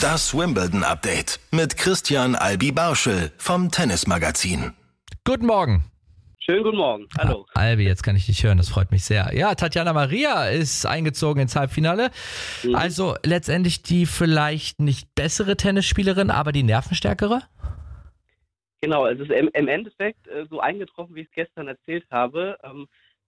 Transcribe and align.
Das 0.00 0.34
Wimbledon 0.34 0.82
Update 0.82 1.38
mit 1.52 1.76
Christian 1.76 2.34
Albi 2.34 2.72
Barschel 2.72 3.32
vom 3.36 3.70
Tennismagazin. 3.70 4.72
Guten 5.26 5.44
Morgen. 5.44 5.84
Schönen 6.38 6.62
guten 6.62 6.78
Morgen. 6.78 7.06
Hallo. 7.18 7.44
Ah, 7.52 7.60
Albi, 7.60 7.84
jetzt 7.84 8.02
kann 8.02 8.16
ich 8.16 8.24
dich 8.24 8.42
hören, 8.42 8.56
das 8.56 8.70
freut 8.70 8.92
mich 8.92 9.04
sehr. 9.04 9.30
Ja, 9.34 9.54
Tatjana 9.54 9.92
Maria 9.92 10.48
ist 10.48 10.86
eingezogen 10.86 11.42
ins 11.42 11.54
Halbfinale. 11.54 12.10
Mhm. 12.62 12.76
Also 12.76 13.14
letztendlich 13.26 13.82
die 13.82 14.06
vielleicht 14.06 14.80
nicht 14.80 15.14
bessere 15.14 15.58
Tennisspielerin, 15.58 16.30
aber 16.30 16.52
die 16.52 16.62
nervenstärkere? 16.62 17.42
Genau, 18.80 19.06
es 19.06 19.20
ist 19.20 19.30
im, 19.30 19.68
Endeffekt 19.68 20.26
äh, 20.28 20.46
so 20.48 20.60
eingetroffen, 20.60 21.14
wie 21.14 21.20
ich 21.20 21.26
es 21.26 21.34
gestern 21.34 21.68
erzählt 21.68 22.06
habe. 22.10 22.56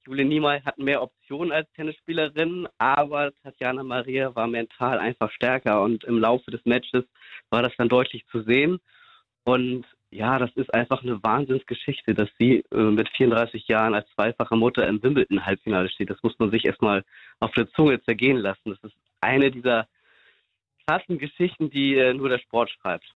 Julie 0.05 0.25
Niemeyer 0.25 0.65
hat 0.65 0.79
mehr 0.79 1.01
Optionen 1.01 1.53
als 1.53 1.71
Tennisspielerin, 1.73 2.67
aber 2.79 3.33
Tatjana 3.43 3.85
Maria 3.85 4.35
war 4.35 4.49
mental 4.49 4.99
einfach 4.99 5.31
stärker 5.31 5.83
und 5.83 6.03
im 6.05 6.19
Laufe 6.19 6.51
des 6.51 6.65
Matches 6.65 7.05
war 7.51 7.63
das 7.63 7.73
dann 7.77 7.89
deutlich 7.89 8.27
zu 8.27 8.43
sehen. 8.43 8.81
Und 9.45 9.87
ja, 10.11 10.39
das 10.39 10.51
ist 10.57 10.75
einfach 10.75 11.03
eine 11.03 11.23
Wahnsinnsgeschichte, 11.23 12.15
dass 12.15 12.29
sie 12.39 12.65
äh, 12.73 12.77
mit 12.77 13.09
34 13.11 13.67
Jahren 13.69 13.95
als 13.95 14.09
zweifache 14.15 14.57
Mutter 14.57 14.87
im 14.87 15.03
Wimbledon-Halbfinale 15.03 15.89
steht. 15.89 16.11
Das 16.11 16.23
muss 16.23 16.39
man 16.39 16.51
sich 16.51 16.65
erstmal 16.65 17.05
auf 17.41 17.53
der 17.53 17.71
Zunge 17.71 18.03
zergehen 18.03 18.37
lassen. 18.39 18.71
Das 18.71 18.83
ist 18.83 18.97
eine 19.21 19.51
dieser 19.51 19.89
krassen 20.87 21.19
Geschichten, 21.19 21.71
die 21.71 21.97
äh, 21.97 22.13
nur 22.13 22.29
der 22.29 22.39
Sport 22.39 22.71
schreibt. 22.71 23.07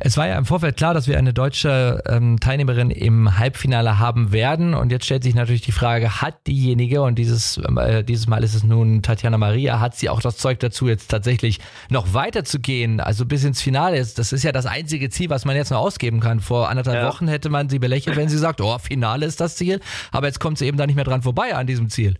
Es 0.00 0.16
war 0.16 0.26
ja 0.26 0.36
im 0.36 0.44
Vorfeld 0.44 0.76
klar, 0.76 0.92
dass 0.92 1.06
wir 1.06 1.18
eine 1.18 1.32
deutsche 1.32 2.02
ähm, 2.08 2.40
Teilnehmerin 2.40 2.90
im 2.90 3.38
Halbfinale 3.38 4.00
haben 4.00 4.32
werden. 4.32 4.74
Und 4.74 4.90
jetzt 4.90 5.04
stellt 5.04 5.22
sich 5.22 5.36
natürlich 5.36 5.62
die 5.62 5.72
Frage, 5.72 6.20
hat 6.20 6.46
diejenige, 6.48 7.02
und 7.02 7.16
dieses, 7.16 7.58
äh, 7.58 8.02
dieses 8.02 8.26
Mal 8.26 8.42
ist 8.42 8.54
es 8.54 8.64
nun 8.64 9.02
Tatjana 9.02 9.38
Maria, 9.38 9.78
hat 9.78 9.94
sie 9.94 10.08
auch 10.08 10.20
das 10.20 10.36
Zeug 10.36 10.58
dazu, 10.58 10.88
jetzt 10.88 11.08
tatsächlich 11.08 11.60
noch 11.90 12.12
weiter 12.12 12.42
zu 12.42 12.58
gehen, 12.58 12.98
also 12.98 13.24
bis 13.24 13.44
ins 13.44 13.62
Finale. 13.62 13.98
Das 13.98 14.32
ist 14.32 14.42
ja 14.42 14.50
das 14.50 14.66
einzige 14.66 15.10
Ziel, 15.10 15.30
was 15.30 15.44
man 15.44 15.54
jetzt 15.54 15.70
noch 15.70 15.78
ausgeben 15.78 16.18
kann. 16.18 16.40
Vor 16.40 16.68
anderthalb 16.68 17.02
ja. 17.02 17.08
Wochen 17.08 17.28
hätte 17.28 17.48
man 17.48 17.68
sie 17.68 17.78
belächelt, 17.78 18.16
wenn 18.16 18.28
sie 18.28 18.38
sagt, 18.38 18.60
oh, 18.60 18.78
Finale 18.78 19.26
ist 19.26 19.40
das 19.40 19.56
Ziel. 19.56 19.80
Aber 20.10 20.26
jetzt 20.26 20.40
kommt 20.40 20.58
sie 20.58 20.66
eben 20.66 20.76
da 20.76 20.86
nicht 20.86 20.96
mehr 20.96 21.04
dran 21.04 21.22
vorbei 21.22 21.54
an 21.54 21.68
diesem 21.68 21.88
Ziel. 21.88 22.16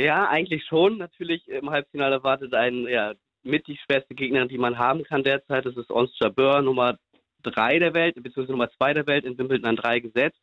Ja, 0.00 0.28
eigentlich 0.28 0.64
schon. 0.66 0.98
Natürlich 0.98 1.46
im 1.46 1.70
Halbfinale 1.70 2.24
wartet 2.24 2.52
ein 2.54 2.86
ja, 2.88 3.12
mit 3.42 3.66
die 3.66 3.78
schwerste 3.78 4.14
Gegnerin, 4.14 4.48
die 4.48 4.58
man 4.58 4.78
haben 4.78 5.04
kann 5.04 5.22
derzeit. 5.22 5.66
Das 5.66 5.76
ist 5.76 5.90
Ons 5.90 6.16
Jabeur, 6.20 6.62
Nummer 6.62 6.98
drei 7.42 7.78
der 7.78 7.94
Welt, 7.94 8.14
beziehungsweise 8.16 8.52
Nummer 8.52 8.70
zwei 8.72 8.92
der 8.94 9.06
Welt, 9.06 9.24
in 9.24 9.38
Wimbledon 9.38 9.66
an 9.66 9.76
drei 9.76 10.00
gesetzt, 10.00 10.38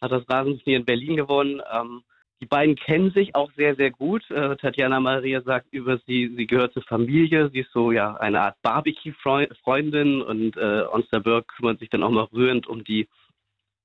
hat 0.00 0.12
das 0.12 0.28
Rasenturnier 0.28 0.78
in 0.78 0.84
Berlin 0.84 1.16
gewonnen. 1.16 1.62
Ähm, 1.72 2.02
die 2.42 2.46
beiden 2.46 2.74
kennen 2.74 3.12
sich 3.12 3.36
auch 3.36 3.52
sehr, 3.52 3.76
sehr 3.76 3.92
gut. 3.92 4.28
Äh, 4.30 4.56
Tatjana 4.56 4.98
Maria 4.98 5.42
sagt 5.42 5.68
über 5.70 5.98
sie, 6.06 6.34
sie 6.36 6.46
gehört 6.46 6.72
zur 6.72 6.82
Familie. 6.82 7.48
Sie 7.50 7.60
ist 7.60 7.72
so 7.72 7.92
ja 7.92 8.16
eine 8.16 8.40
Art 8.40 8.56
Barbecue-Freundin 8.62 10.20
und 10.22 10.56
äh, 10.56 10.84
Ons 10.90 11.06
Jabeur 11.12 11.44
kümmert 11.44 11.78
sich 11.78 11.88
dann 11.88 12.02
auch 12.02 12.10
noch 12.10 12.32
rührend 12.32 12.66
um 12.66 12.82
die, 12.82 13.08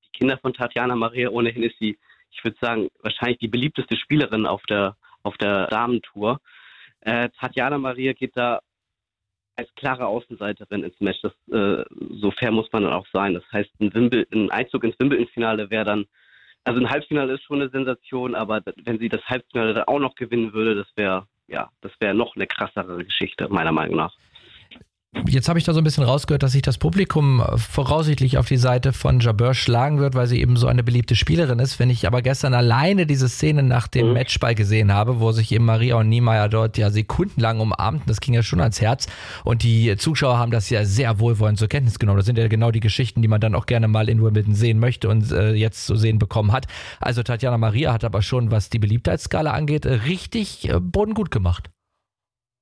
die 0.03 0.17
Kinder 0.17 0.39
von 0.39 0.53
Tatjana 0.53 0.95
Maria. 0.95 1.29
Ohnehin 1.29 1.61
ist 1.61 1.77
sie, 1.79 1.99
ich 2.31 2.43
würde 2.43 2.57
sagen, 2.59 2.89
wahrscheinlich 3.03 3.37
die 3.37 3.47
beliebteste 3.47 3.95
Spielerin 3.95 4.47
auf 4.47 4.63
der, 4.63 4.97
auf 5.21 5.37
der 5.37 5.67
Damentour. 5.67 6.39
Äh, 7.01 7.29
Tatjana 7.39 7.77
Maria 7.77 8.13
geht 8.13 8.35
da 8.35 8.59
als 9.55 9.73
klare 9.75 10.05
Außenseiterin 10.05 10.83
ins 10.83 10.99
Match. 10.99 11.21
Das, 11.21 11.33
äh, 11.51 11.83
so 12.21 12.31
fair 12.31 12.51
muss 12.51 12.71
man 12.71 12.83
dann 12.83 12.93
auch 12.93 13.07
sein. 13.11 13.33
Das 13.33 13.43
heißt, 13.51 13.69
ein, 13.79 13.93
Wimbledon, 13.93 14.45
ein 14.45 14.51
Einzug 14.51 14.83
ins 14.83 14.99
Wimbledon-Finale 14.99 15.69
wäre 15.69 15.85
dann, 15.85 16.05
also 16.63 16.79
ein 16.79 16.89
Halbfinale 16.89 17.33
ist 17.33 17.43
schon 17.43 17.61
eine 17.61 17.69
Sensation, 17.69 18.35
aber 18.35 18.61
wenn 18.83 18.99
sie 18.99 19.09
das 19.09 19.23
Halbfinale 19.25 19.73
dann 19.73 19.85
auch 19.85 19.99
noch 19.99 20.15
gewinnen 20.15 20.53
würde, 20.53 20.75
das 20.75 20.87
wäre, 20.95 21.27
ja, 21.47 21.69
das 21.81 21.91
wäre 21.99 22.13
noch 22.13 22.35
eine 22.35 22.45
krassere 22.45 23.03
Geschichte, 23.03 23.47
meiner 23.49 23.71
Meinung 23.71 23.97
nach. 23.97 24.15
Jetzt 25.25 25.49
habe 25.49 25.59
ich 25.59 25.65
da 25.65 25.73
so 25.73 25.81
ein 25.81 25.83
bisschen 25.83 26.03
rausgehört, 26.03 26.43
dass 26.43 26.51
sich 26.51 26.61
das 26.61 26.77
Publikum 26.77 27.43
voraussichtlich 27.55 28.37
auf 28.37 28.47
die 28.47 28.57
Seite 28.57 28.93
von 28.93 29.19
Jabeur 29.19 29.53
schlagen 29.53 29.99
wird, 29.99 30.15
weil 30.15 30.27
sie 30.27 30.39
eben 30.41 30.55
so 30.57 30.67
eine 30.67 30.83
beliebte 30.83 31.15
Spielerin 31.15 31.59
ist. 31.59 31.79
Wenn 31.79 31.89
ich 31.89 32.07
aber 32.07 32.21
gestern 32.21 32.53
alleine 32.53 33.05
diese 33.05 33.27
Szene 33.27 33.63
nach 33.63 33.87
dem 33.87 34.07
mhm. 34.07 34.13
Matchball 34.13 34.55
gesehen 34.55 34.93
habe, 34.93 35.19
wo 35.19 35.31
sich 35.31 35.51
eben 35.51 35.65
Maria 35.65 35.95
und 35.95 36.09
Niemeyer 36.09 36.49
dort 36.49 36.77
ja 36.77 36.89
sekundenlang 36.89 37.59
umarmten, 37.59 38.05
das 38.07 38.21
ging 38.21 38.33
ja 38.33 38.43
schon 38.43 38.61
ans 38.61 38.79
Herz. 38.81 39.07
Und 39.43 39.63
die 39.63 39.95
Zuschauer 39.97 40.37
haben 40.37 40.51
das 40.51 40.69
ja 40.69 40.85
sehr 40.85 41.19
wohlwollend 41.19 41.59
zur 41.59 41.67
Kenntnis 41.67 41.99
genommen. 41.99 42.17
Das 42.17 42.25
sind 42.25 42.37
ja 42.37 42.47
genau 42.47 42.71
die 42.71 42.79
Geschichten, 42.79 43.21
die 43.21 43.27
man 43.27 43.41
dann 43.41 43.55
auch 43.55 43.65
gerne 43.65 43.87
mal 43.87 44.09
in 44.09 44.23
Wimbledon 44.23 44.55
sehen 44.55 44.79
möchte 44.79 45.09
und 45.09 45.31
äh, 45.31 45.53
jetzt 45.53 45.85
zu 45.85 45.95
sehen 45.95 46.19
bekommen 46.19 46.51
hat. 46.51 46.67
Also 46.99 47.23
Tatjana 47.23 47.57
Maria 47.57 47.93
hat 47.93 48.03
aber 48.03 48.21
schon, 48.21 48.51
was 48.51 48.69
die 48.69 48.79
Beliebtheitsskala 48.79 49.51
angeht, 49.51 49.85
richtig 49.85 50.69
äh, 50.69 50.79
bodengut 50.79 51.31
gemacht. 51.31 51.69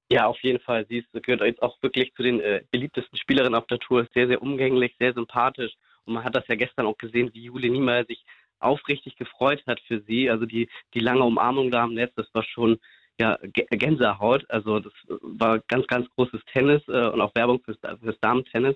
Ja, 0.10 0.28
auf 0.28 0.40
jeden 0.42 0.60
Fall. 0.60 0.86
Sie 0.88 1.00
ist, 1.00 1.24
gehört 1.24 1.42
jetzt 1.42 1.64
auch 1.64 1.82
wirklich 1.82 2.14
zu 2.14 2.22
den 2.22 2.40
äh, 2.40 2.64
beliebtesten 2.72 3.18
Spielerinnen 3.18 3.56
auf 3.56 3.66
der 3.68 3.80
Tour. 3.80 4.08
Sehr, 4.14 4.28
sehr 4.28 4.42
umgänglich, 4.42 4.96
sehr 5.00 5.14
sympathisch. 5.14 5.74
Und 6.06 6.14
man 6.14 6.24
hat 6.24 6.36
das 6.36 6.48
ja 6.48 6.56
gestern 6.56 6.86
auch 6.86 6.98
gesehen, 6.98 7.32
wie 7.34 7.46
Julie 7.46 7.72
Niemeyer 7.72 8.06
sich 8.06 8.24
aufrichtig 8.60 9.16
gefreut 9.16 9.64
hat 9.66 9.80
für 9.82 10.02
sie. 10.02 10.30
Also 10.30 10.46
die, 10.46 10.70
die 10.94 11.00
lange 11.00 11.24
Umarmung 11.24 11.72
da 11.72 11.84
am 11.84 11.96
Netz, 11.96 12.14
das 12.16 12.28
war 12.34 12.44
schon 12.44 12.78
ja, 13.20 13.40
Gänsehaut. 13.42 14.46
Also 14.50 14.80
das 14.80 14.94
war 15.08 15.60
ganz, 15.68 15.88
ganz 15.88 16.08
großes 16.12 16.42
Tennis 16.54 16.84
äh, 16.88 17.08
und 17.08 17.22
auch 17.22 17.34
Werbung 17.34 17.62
fürs, 17.64 17.78
fürs 18.02 18.20
Damen-Tennis, 18.20 18.76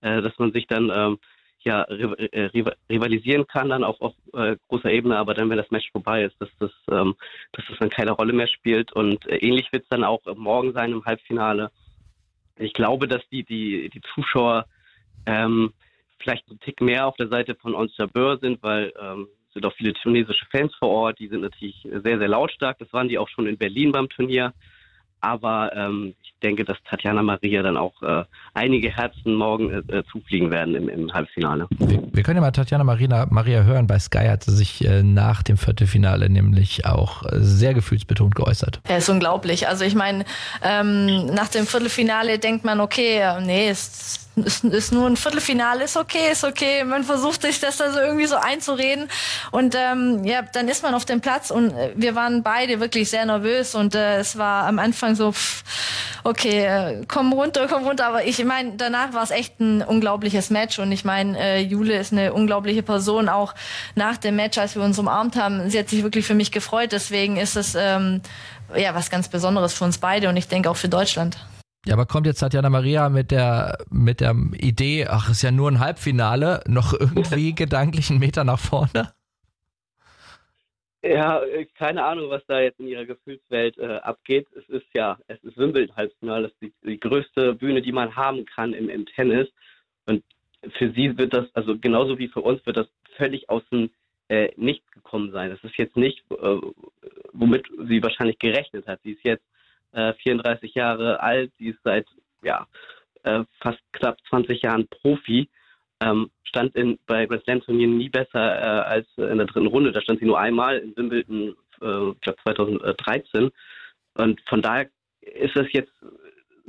äh, 0.00 0.22
dass 0.22 0.38
man 0.38 0.52
sich 0.52 0.66
dann 0.66 0.90
ähm, 0.94 1.18
ja, 1.62 1.82
äh, 1.82 2.50
rivalisieren 2.88 3.46
kann 3.46 3.68
dann 3.68 3.84
auch 3.84 4.00
auf 4.00 4.14
äh, 4.34 4.56
großer 4.68 4.90
Ebene, 4.90 5.18
aber 5.18 5.34
dann, 5.34 5.50
wenn 5.50 5.58
das 5.58 5.70
Match 5.70 5.90
vorbei 5.92 6.24
ist, 6.24 6.40
dass 6.40 6.48
das, 6.58 6.70
ähm, 6.90 7.14
dass 7.52 7.64
das 7.68 7.78
dann 7.78 7.90
keine 7.90 8.12
Rolle 8.12 8.32
mehr 8.32 8.48
spielt. 8.48 8.92
Und 8.92 9.26
äh, 9.26 9.36
ähnlich 9.36 9.70
wird 9.72 9.82
es 9.82 9.88
dann 9.88 10.04
auch 10.04 10.22
morgen 10.36 10.72
sein 10.72 10.92
im 10.92 11.04
Halbfinale. 11.04 11.70
Ich 12.56 12.72
glaube, 12.72 13.08
dass 13.08 13.22
die, 13.30 13.44
die, 13.44 13.90
die 13.90 14.00
Zuschauer 14.14 14.66
ähm, 15.26 15.72
vielleicht 16.18 16.48
ein 16.50 16.60
Tick 16.60 16.80
mehr 16.80 17.06
auf 17.06 17.16
der 17.16 17.28
Seite 17.28 17.54
von 17.54 17.74
Ons 17.74 17.96
Jabeur 17.96 18.38
sind, 18.38 18.62
weil 18.62 18.92
ähm, 19.00 19.28
sind 19.52 19.66
auch 19.66 19.74
viele 19.74 19.94
tunesische 19.94 20.46
Fans 20.46 20.74
vor 20.76 20.88
Ort, 20.88 21.18
die 21.18 21.28
sind 21.28 21.40
natürlich 21.40 21.82
sehr, 21.82 22.18
sehr 22.18 22.28
lautstark. 22.28 22.78
Das 22.78 22.92
waren 22.92 23.08
die 23.08 23.18
auch 23.18 23.28
schon 23.28 23.46
in 23.46 23.58
Berlin 23.58 23.92
beim 23.92 24.08
Turnier. 24.08 24.52
Aber 25.20 25.72
ähm, 25.74 26.14
ich 26.22 26.32
denke, 26.42 26.64
dass 26.64 26.78
Tatjana 26.88 27.22
Maria 27.22 27.62
dann 27.62 27.76
auch 27.76 28.02
äh, 28.02 28.24
einige 28.54 28.90
Herzen 28.90 29.34
morgen 29.34 29.70
äh, 29.70 29.98
äh, 29.98 30.02
zufliegen 30.10 30.50
werden 30.50 30.74
im, 30.74 30.88
im 30.88 31.12
Halbfinale. 31.12 31.66
Wir, 31.78 32.02
wir, 32.12 32.22
können 32.22 32.36
ja 32.36 32.40
mal 32.40 32.50
Tatjana 32.50 32.84
Marina, 32.84 33.26
Maria 33.30 33.62
hören. 33.62 33.86
Bei 33.86 33.98
Sky 33.98 34.26
hat 34.28 34.44
sie 34.44 34.56
sich 34.56 34.84
äh, 34.84 35.02
nach 35.02 35.42
dem 35.42 35.56
Viertelfinale 35.56 36.30
nämlich 36.30 36.86
auch 36.86 37.24
äh, 37.24 37.40
sehr 37.40 37.74
gefühlsbetont 37.74 38.34
geäußert. 38.34 38.80
Ja, 38.88 38.96
ist 38.96 39.08
unglaublich. 39.08 39.68
Also 39.68 39.84
ich 39.84 39.94
meine, 39.94 40.24
ähm, 40.62 41.26
nach 41.26 41.48
dem 41.48 41.66
Viertelfinale 41.66 42.38
denkt 42.38 42.64
man, 42.64 42.80
okay, 42.80 43.22
nee, 43.42 43.70
ist 43.70 44.29
ist, 44.44 44.64
ist 44.64 44.92
nur 44.92 45.06
ein 45.06 45.16
Viertelfinale, 45.16 45.84
ist 45.84 45.96
okay, 45.96 46.30
ist 46.32 46.44
okay. 46.44 46.84
Man 46.84 47.04
versucht 47.04 47.42
sich 47.42 47.60
das 47.60 47.76
da 47.76 47.92
so 47.92 47.98
irgendwie 47.98 48.26
so 48.26 48.36
einzureden. 48.36 49.08
Und 49.50 49.74
ähm, 49.74 50.24
ja, 50.24 50.42
dann 50.42 50.68
ist 50.68 50.82
man 50.82 50.94
auf 50.94 51.04
dem 51.04 51.20
Platz 51.20 51.50
und 51.50 51.72
äh, 51.72 51.92
wir 51.94 52.14
waren 52.14 52.42
beide 52.42 52.80
wirklich 52.80 53.10
sehr 53.10 53.24
nervös 53.24 53.74
und 53.74 53.94
äh, 53.94 54.18
es 54.18 54.36
war 54.38 54.66
am 54.66 54.78
Anfang 54.78 55.14
so, 55.14 55.32
pff, 55.32 55.64
okay, 56.24 56.64
äh, 56.64 57.04
komm 57.06 57.32
runter, 57.32 57.66
komm 57.68 57.84
runter. 57.84 58.06
Aber 58.06 58.24
ich 58.24 58.44
meine, 58.44 58.72
danach 58.76 59.12
war 59.12 59.22
es 59.22 59.30
echt 59.30 59.60
ein 59.60 59.82
unglaubliches 59.82 60.50
Match 60.50 60.78
und 60.78 60.92
ich 60.92 61.04
meine, 61.04 61.38
äh, 61.38 61.60
Jule 61.60 61.98
ist 61.98 62.12
eine 62.12 62.32
unglaubliche 62.32 62.82
Person. 62.82 63.28
Auch 63.28 63.54
nach 63.94 64.16
dem 64.16 64.36
Match, 64.36 64.58
als 64.58 64.76
wir 64.76 64.82
uns 64.82 64.98
umarmt 64.98 65.36
haben, 65.36 65.70
sie 65.70 65.78
hat 65.78 65.88
sich 65.88 66.02
wirklich 66.02 66.26
für 66.26 66.34
mich 66.34 66.52
gefreut. 66.52 66.92
Deswegen 66.92 67.36
ist 67.36 67.56
es 67.56 67.74
ähm, 67.74 68.20
ja 68.76 68.94
was 68.94 69.10
ganz 69.10 69.28
Besonderes 69.28 69.72
für 69.72 69.84
uns 69.84 69.98
beide 69.98 70.28
und 70.28 70.36
ich 70.36 70.48
denke 70.48 70.70
auch 70.70 70.76
für 70.76 70.88
Deutschland. 70.88 71.36
Ja, 71.86 71.94
aber 71.94 72.04
kommt 72.04 72.26
jetzt 72.26 72.40
Tatjana 72.40 72.68
Maria 72.68 73.08
mit 73.08 73.30
der, 73.30 73.78
mit 73.90 74.20
der 74.20 74.34
Idee, 74.58 75.06
ach, 75.08 75.30
ist 75.30 75.42
ja 75.42 75.50
nur 75.50 75.70
ein 75.70 75.80
Halbfinale, 75.80 76.62
noch 76.68 76.92
irgendwie 76.92 77.54
gedanklich 77.54 78.10
einen 78.10 78.18
Meter 78.18 78.44
nach 78.44 78.58
vorne? 78.58 79.14
Ja, 81.02 81.42
äh, 81.42 81.64
keine 81.78 82.04
Ahnung, 82.04 82.28
was 82.28 82.44
da 82.46 82.60
jetzt 82.60 82.78
in 82.78 82.86
ihrer 82.86 83.06
Gefühlswelt 83.06 83.78
äh, 83.78 83.96
abgeht. 83.96 84.46
Es 84.54 84.68
ist 84.68 84.86
ja, 84.92 85.18
es 85.28 85.42
ist 85.42 85.56
Wimbledon-Halbfinale, 85.56 86.42
das 86.48 86.52
ist 86.52 86.60
die, 86.60 86.72
die, 86.86 87.00
größte 87.00 87.54
Bühne, 87.54 87.80
die 87.80 87.92
man 87.92 88.14
haben 88.14 88.44
kann 88.44 88.74
im, 88.74 88.90
im 88.90 89.06
Tennis. 89.06 89.48
Und 90.04 90.22
für 90.76 90.92
sie 90.92 91.16
wird 91.16 91.32
das, 91.32 91.46
also 91.54 91.78
genauso 91.78 92.18
wie 92.18 92.28
für 92.28 92.42
uns, 92.42 92.64
wird 92.66 92.76
das 92.76 92.88
völlig 93.16 93.48
aus 93.48 93.62
dem 93.72 93.88
äh, 94.28 94.50
Nichts 94.56 94.90
gekommen 94.92 95.32
sein. 95.32 95.48
Das 95.48 95.64
ist 95.64 95.78
jetzt 95.78 95.96
nicht, 95.96 96.22
äh, 96.30 96.58
womit 97.32 97.66
sie 97.88 98.02
wahrscheinlich 98.02 98.38
gerechnet 98.38 98.86
hat. 98.86 99.00
Sie 99.02 99.12
ist 99.12 99.24
jetzt 99.24 99.44
34 99.92 100.76
äh, 100.76 100.78
Jahre 100.78 101.20
alt, 101.20 101.52
sie 101.58 101.68
ist 101.68 101.80
seit 101.84 102.06
ja, 102.42 102.66
äh, 103.22 103.44
fast 103.60 103.80
knapp 103.92 104.18
20 104.28 104.62
Jahren 104.62 104.88
Profi. 104.88 105.48
Ähm, 106.02 106.30
stand 106.44 106.74
in, 106.76 106.98
bei 107.06 107.26
Grand 107.26 107.44
Slam 107.44 107.60
Turnieren 107.60 107.98
nie 107.98 108.08
besser 108.08 108.58
äh, 108.58 108.82
als 108.88 109.06
in 109.16 109.38
der 109.38 109.46
dritten 109.46 109.66
Runde. 109.66 109.92
Da 109.92 110.00
stand 110.00 110.20
sie 110.20 110.26
nur 110.26 110.40
einmal 110.40 110.78
in 110.78 110.96
Wimbledon, 110.96 111.56
äh, 111.82 112.10
ich 112.10 112.20
glaube 112.20 112.38
2013. 112.42 113.50
Und 114.14 114.40
von 114.48 114.62
daher 114.62 114.88
ist 115.20 115.54
das 115.54 115.66
jetzt 115.72 115.92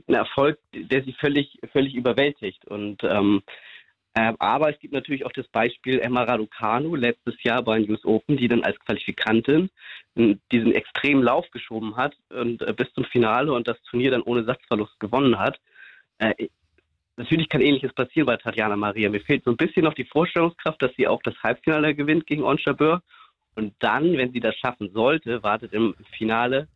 ein 0.08 0.16
Erfolg, 0.16 0.60
der 0.74 1.04
sie 1.04 1.14
völlig, 1.14 1.60
völlig 1.72 1.96
überwältigt. 1.96 2.66
Und 2.66 3.04
ähm, 3.04 3.42
aber 4.14 4.70
es 4.70 4.80
gibt 4.80 4.94
natürlich 4.94 5.26
auch 5.26 5.32
das 5.32 5.48
Beispiel 5.48 6.00
Emma 6.00 6.24
Raducanu 6.24 6.96
letztes 6.96 7.42
Jahr 7.44 7.64
bei 7.64 7.80
den 7.80 7.90
US 7.90 8.04
Open, 8.04 8.36
die 8.36 8.50
dann 8.50 8.64
als 8.64 8.78
Qualifikantin 8.80 9.70
diesen 10.52 10.74
extremen 10.74 11.24
Lauf 11.24 11.50
geschoben 11.52 11.96
hat 11.96 12.16
und 12.30 12.62
äh, 12.62 12.74
bis 12.74 12.92
zum 12.94 13.06
Finale 13.06 13.54
und 13.54 13.68
das 13.68 13.82
Turnier 13.84 14.12
dann 14.12 14.22
ohne 14.24 14.44
Satzverlust 14.44 15.00
gewonnen 15.00 15.40
hat. 15.40 15.62
Äh, 16.18 16.50
natürlich 17.16 17.48
kann 17.48 17.62
Ähnliches 17.62 17.94
passieren 17.94 18.26
bei 18.26 18.36
Tatjana 18.36 18.76
Maria. 18.76 19.10
Mir 19.10 19.22
fehlt 19.22 19.46
so 19.46 19.52
ein 19.52 19.58
bisschen 19.58 19.86
noch 19.86 19.94
die 19.94 20.04
Vorstellungskraft, 20.04 20.82
dass 20.82 20.94
sie 20.98 21.08
auch 21.08 21.22
das 21.24 21.42
Halbfinale 21.42 21.96
gewinnt 21.96 22.28
gegen 22.28 22.44
Ons 22.44 22.66
Jabeur. 22.66 23.02
Und 23.56 23.74
dann, 23.80 24.18
wenn 24.18 24.34
sie 24.34 24.40
das 24.42 24.56
schaffen 24.56 24.92
sollte, 24.92 25.42
wartet 25.44 25.74
im 25.74 25.96
Finale 26.18 26.68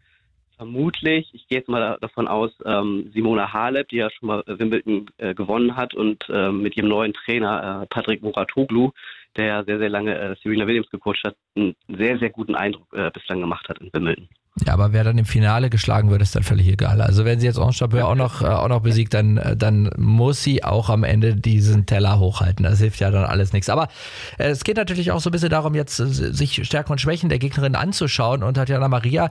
vermutlich, 0.58 1.30
ich 1.34 1.48
gehe 1.48 1.60
jetzt 1.60 1.70
mal 1.70 1.98
davon 2.02 2.28
aus, 2.28 2.52
ähm, 2.66 3.12
Simona 3.14 3.54
Halep, 3.54 3.90
die 3.90 3.98
ja 3.98 4.10
schon 4.10 4.28
mal 4.28 4.44
Wimbledon 4.48 5.10
äh, 5.18 5.34
gewonnen 5.34 5.76
hat 5.76 5.94
und 5.94 6.28
äh, 6.30 6.52
mit 6.52 6.78
ihrem 6.78 6.90
neuen 6.90 7.14
Trainer 7.14 7.84
äh, 7.84 7.88
Patrick 7.88 8.22
Muratoglu, 8.22 8.92
der 9.36 9.46
ja 9.46 9.64
sehr, 9.64 9.80
sehr 9.80 9.90
lange 9.90 10.18
äh, 10.18 10.36
Serena 10.42 10.68
Williams 10.68 10.90
gecoacht 10.90 11.24
hat, 11.26 11.36
einen 11.56 11.76
sehr, 11.88 12.18
sehr 12.20 12.30
guten 12.30 12.56
Eindruck 12.56 12.88
äh, 12.94 13.12
bislang 13.12 13.42
gemacht 13.42 13.68
hat 13.70 13.80
in 13.80 13.92
Wimbledon. 13.94 14.28
Ja, 14.64 14.74
aber 14.74 14.94
wer 14.94 15.04
dann 15.04 15.18
im 15.18 15.26
Finale 15.26 15.70
geschlagen 15.70 16.10
wird, 16.10 16.22
ist 16.22 16.34
dann 16.34 16.44
völlig 16.44 16.68
egal. 16.70 17.02
Also 17.02 17.26
wenn 17.26 17.42
sie 17.42 17.46
jetzt 17.46 17.60
Ange 17.60 17.74
Jabeur 17.74 18.08
auch 18.08 18.16
noch, 18.16 18.42
äh, 18.42 18.46
auch 18.46 18.70
noch 18.70 18.82
besiegt, 18.82 19.14
dann, 19.14 19.36
äh, 19.36 19.58
dann 19.58 19.90
muss 19.98 20.44
sie 20.44 20.64
auch 20.64 20.90
am 20.90 21.04
Ende 21.04 21.36
diesen 21.36 21.86
Teller 21.86 22.20
hochhalten. 22.20 22.64
Das 22.64 22.80
hilft 22.80 23.02
ja 23.02 23.12
dann 23.12 23.26
alles 23.26 23.52
nichts. 23.52 23.68
Aber 23.68 23.90
äh, 24.38 24.48
es 24.48 24.64
geht 24.64 24.78
natürlich 24.78 25.12
auch 25.12 25.20
so 25.20 25.30
ein 25.30 25.34
bisschen 25.34 25.50
darum, 25.50 25.76
jetzt 25.76 26.00
äh, 26.00 26.06
sich 26.06 26.66
Stärken 26.66 26.94
und 26.94 27.02
Schwächen 27.02 27.28
der 27.28 27.40
Gegnerin 27.40 27.76
anzuschauen. 27.76 28.44
Und 28.44 28.54
Tatjana 28.54 28.88
Maria 28.88 29.30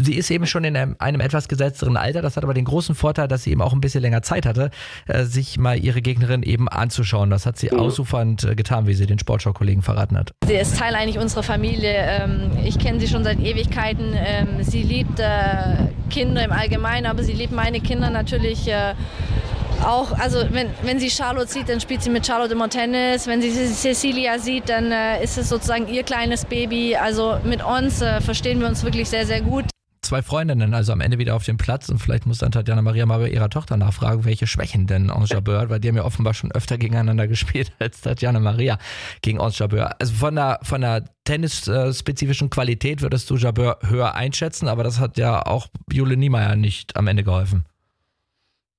sie 0.00 0.14
ist 0.14 0.30
eben 0.30 0.46
schon 0.46 0.64
in 0.64 0.76
einem, 0.76 0.96
einem, 0.98 1.20
etwas 1.20 1.48
gesetzteren 1.48 1.96
Alter. 1.96 2.22
Das 2.22 2.36
hat 2.36 2.44
aber 2.44 2.54
den 2.54 2.64
großen 2.64 2.94
Vorteil, 2.94 3.28
dass 3.28 3.44
sie 3.44 3.50
eben 3.50 3.62
auch 3.62 3.72
ein 3.72 3.80
bisschen 3.80 4.02
länger 4.02 4.22
Zeit 4.22 4.46
hatte, 4.46 4.70
äh, 5.06 5.24
sich 5.24 5.58
mal 5.58 5.78
ihre 5.78 6.02
Gegnerin 6.02 6.42
eben 6.42 6.68
anzuschauen. 6.68 7.30
Das 7.30 7.46
hat 7.46 7.58
sie 7.58 7.70
mhm. 7.70 7.80
ausufernd 7.80 8.44
äh, 8.44 8.54
getan, 8.54 8.86
wie 8.86 8.94
sie 8.94 9.06
den 9.06 9.18
Sportschau-Kollegen 9.18 9.82
verraten 9.82 10.16
hat. 10.16 10.32
Sie 10.46 10.54
ist 10.54 10.78
Teil 10.78 10.94
eigentlich 10.94 11.18
unserer 11.18 11.42
Familie. 11.42 11.92
Ähm, 11.94 12.50
ich 12.64 12.78
kenne 12.78 13.00
sie 13.00 13.08
schon 13.08 13.24
seit 13.24 13.40
Ewigkeiten. 13.40 14.14
Ähm, 14.14 14.62
sie 14.62 14.82
liebt 14.82 15.20
äh, 15.20 15.24
Kinder 16.10 16.44
im 16.44 16.52
Allgemeinen, 16.52 17.06
aber 17.06 17.22
sie 17.22 17.32
liebt 17.32 17.52
meine 17.52 17.80
Kinder 17.80 18.10
natürlich 18.10 18.70
auch, 19.84 20.12
also 20.18 20.44
wenn, 20.50 20.68
wenn 20.82 20.98
sie 20.98 21.10
Charlotte 21.10 21.50
sieht, 21.50 21.68
dann 21.68 21.80
spielt 21.80 22.02
sie 22.02 22.10
mit 22.10 22.26
Charlotte 22.26 22.52
immer 22.52 22.68
Tennis. 22.68 23.26
Wenn 23.26 23.40
sie 23.40 23.50
Cecilia 23.50 24.38
sieht, 24.38 24.68
dann 24.68 24.90
äh, 24.90 25.22
ist 25.22 25.38
es 25.38 25.48
sozusagen 25.48 25.88
ihr 25.88 26.02
kleines 26.02 26.44
Baby. 26.44 26.96
Also 26.96 27.38
mit 27.44 27.64
uns 27.64 28.02
äh, 28.02 28.20
verstehen 28.20 28.60
wir 28.60 28.66
uns 28.66 28.82
wirklich 28.82 29.08
sehr, 29.08 29.26
sehr 29.26 29.40
gut 29.40 29.64
zwei 30.02 30.22
Freundinnen, 30.22 30.74
also 30.74 30.92
am 30.92 31.00
Ende 31.00 31.18
wieder 31.18 31.34
auf 31.34 31.44
dem 31.44 31.56
Platz 31.56 31.88
und 31.88 31.98
vielleicht 31.98 32.26
muss 32.26 32.38
dann 32.38 32.52
Tatjana 32.52 32.82
Maria 32.82 33.06
mal 33.06 33.18
bei 33.18 33.28
ihrer 33.28 33.50
Tochter 33.50 33.76
nachfragen, 33.76 34.24
welche 34.24 34.46
Schwächen 34.46 34.86
denn 34.86 35.10
Ange 35.10 35.26
Jabeur 35.26 35.60
hat, 35.60 35.70
weil 35.70 35.80
die 35.80 35.88
haben 35.88 35.96
ja 35.96 36.04
offenbar 36.04 36.34
schon 36.34 36.52
öfter 36.52 36.78
gegeneinander 36.78 37.28
gespielt 37.28 37.72
als 37.78 38.00
Tatjana 38.00 38.40
Maria 38.40 38.78
gegen 39.22 39.40
Ange 39.40 39.52
Jabeur. 39.54 40.00
Also 40.00 40.14
von 40.14 40.34
der, 40.34 40.60
von 40.62 40.80
der 40.80 41.04
tennisspezifischen 41.24 42.50
Qualität 42.50 43.02
würdest 43.02 43.28
du 43.30 43.36
Jabeur 43.36 43.78
höher 43.82 44.14
einschätzen, 44.14 44.68
aber 44.68 44.84
das 44.84 45.00
hat 45.00 45.18
ja 45.18 45.44
auch 45.44 45.68
Jule 45.92 46.16
Niemeyer 46.16 46.56
nicht 46.56 46.96
am 46.96 47.06
Ende 47.06 47.24
geholfen. 47.24 47.64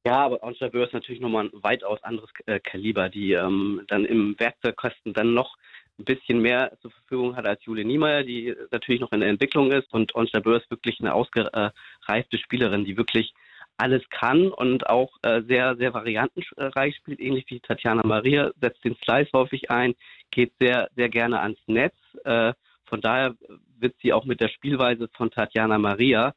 Ja, 0.06 0.26
aber 0.26 0.44
Ange 0.44 0.56
Jabeur 0.60 0.86
ist 0.86 0.94
natürlich 0.94 1.22
nochmal 1.22 1.46
ein 1.46 1.64
weitaus 1.64 2.02
anderes 2.04 2.30
äh, 2.46 2.60
Kaliber, 2.60 3.10
die 3.10 3.34
ähm, 3.34 3.82
dann 3.88 4.06
im 4.06 4.36
Werkzeugkasten 4.40 5.14
dann 5.14 5.34
noch 5.34 5.56
ein 6.00 6.06
bisschen 6.06 6.42
mehr 6.42 6.72
zur 6.82 6.92
Verfügung 6.92 7.36
hat 7.36 7.46
als 7.46 7.64
Jule 7.66 7.84
Niemeyer, 7.84 8.24
die 8.24 8.56
natürlich 8.72 9.02
noch 9.02 9.12
in 9.12 9.20
der 9.20 9.30
Entwicklung 9.30 9.72
ist. 9.72 9.94
Und 9.94 10.16
Ons 10.16 10.32
Böhr 10.32 10.58
ist 10.58 10.72
wirklich 10.72 11.00
eine 11.00 11.14
ausgereifte 11.14 12.38
Spielerin, 12.38 12.86
die 12.86 12.98
wirklich 12.98 13.34
alles 13.78 14.02
kann 14.10 14.50
und 14.50 14.90
auch 14.90 15.12
äh, 15.22 15.42
sehr, 15.44 15.76
sehr 15.78 15.94
variantenreich 15.94 16.96
spielt, 16.98 17.20
ähnlich 17.20 17.46
wie 17.48 17.62
Tatjana 17.62 18.06
Maria, 18.06 18.52
setzt 18.60 18.84
den 18.84 18.96
Slice 19.04 19.32
häufig 19.34 19.72
ein, 19.72 19.96
geht 20.32 20.52
sehr, 20.60 20.90
sehr 20.96 21.08
gerne 21.08 21.40
ans 21.40 21.60
Netz. 21.68 21.96
Äh, 22.26 22.54
von 22.86 23.02
daher 23.02 23.36
wird 23.78 23.96
sie 24.02 24.12
auch 24.12 24.26
mit 24.26 24.42
der 24.42 24.50
Spielweise 24.50 25.08
von 25.16 25.32
Tatjana 25.32 25.78
Maria 25.78 26.34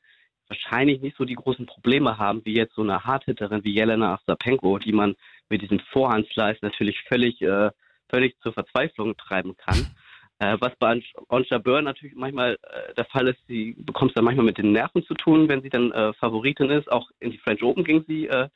wahrscheinlich 0.49 1.01
nicht 1.01 1.17
so 1.17 1.25
die 1.25 1.35
großen 1.35 1.67
Probleme 1.67 2.19
haben, 2.19 2.45
wie 2.45 2.55
jetzt 2.55 2.75
so 2.75 2.83
eine 2.83 3.05
Hardhitterin 3.05 3.65
wie 3.65 3.75
Jelena 3.75 4.15
Ostapenko, 4.15 4.79
die 4.79 4.93
man 4.93 5.17
mit 5.49 5.63
diesem 5.63 5.81
Vorhandslice 5.81 6.59
natürlich 6.63 7.01
völlig 7.09 7.41
äh, 7.43 7.71
völlig 8.13 8.39
zur 8.41 8.53
Verzweiflung 8.53 9.17
treiben 9.17 9.57
kann. 9.57 9.87
Äh, 10.39 10.57
was 10.59 10.75
bei 10.81 11.01
Onsha 11.29 11.59
Burr 11.59 11.83
natürlich 11.83 12.17
manchmal 12.17 12.59
äh, 12.63 12.95
der 12.95 13.05
Fall 13.05 13.29
ist, 13.29 13.39
sie 13.47 13.77
bekommt 13.79 14.11
es 14.11 14.15
dann 14.15 14.25
manchmal 14.25 14.47
mit 14.47 14.59
den 14.59 14.73
Nerven 14.73 15.05
zu 15.05 15.15
tun, 15.15 15.49
wenn 15.49 15.63
sie 15.63 15.69
dann 15.69 15.93
äh, 15.93 16.13
Favoritin 16.15 16.69
ist. 16.71 16.91
Auch 16.91 17.11
in 17.21 17.31
die 17.31 17.39
French 17.39 17.63
Open 17.63 17.85
ging 17.85 18.05
sie 18.09 18.27
äh, 18.27 18.49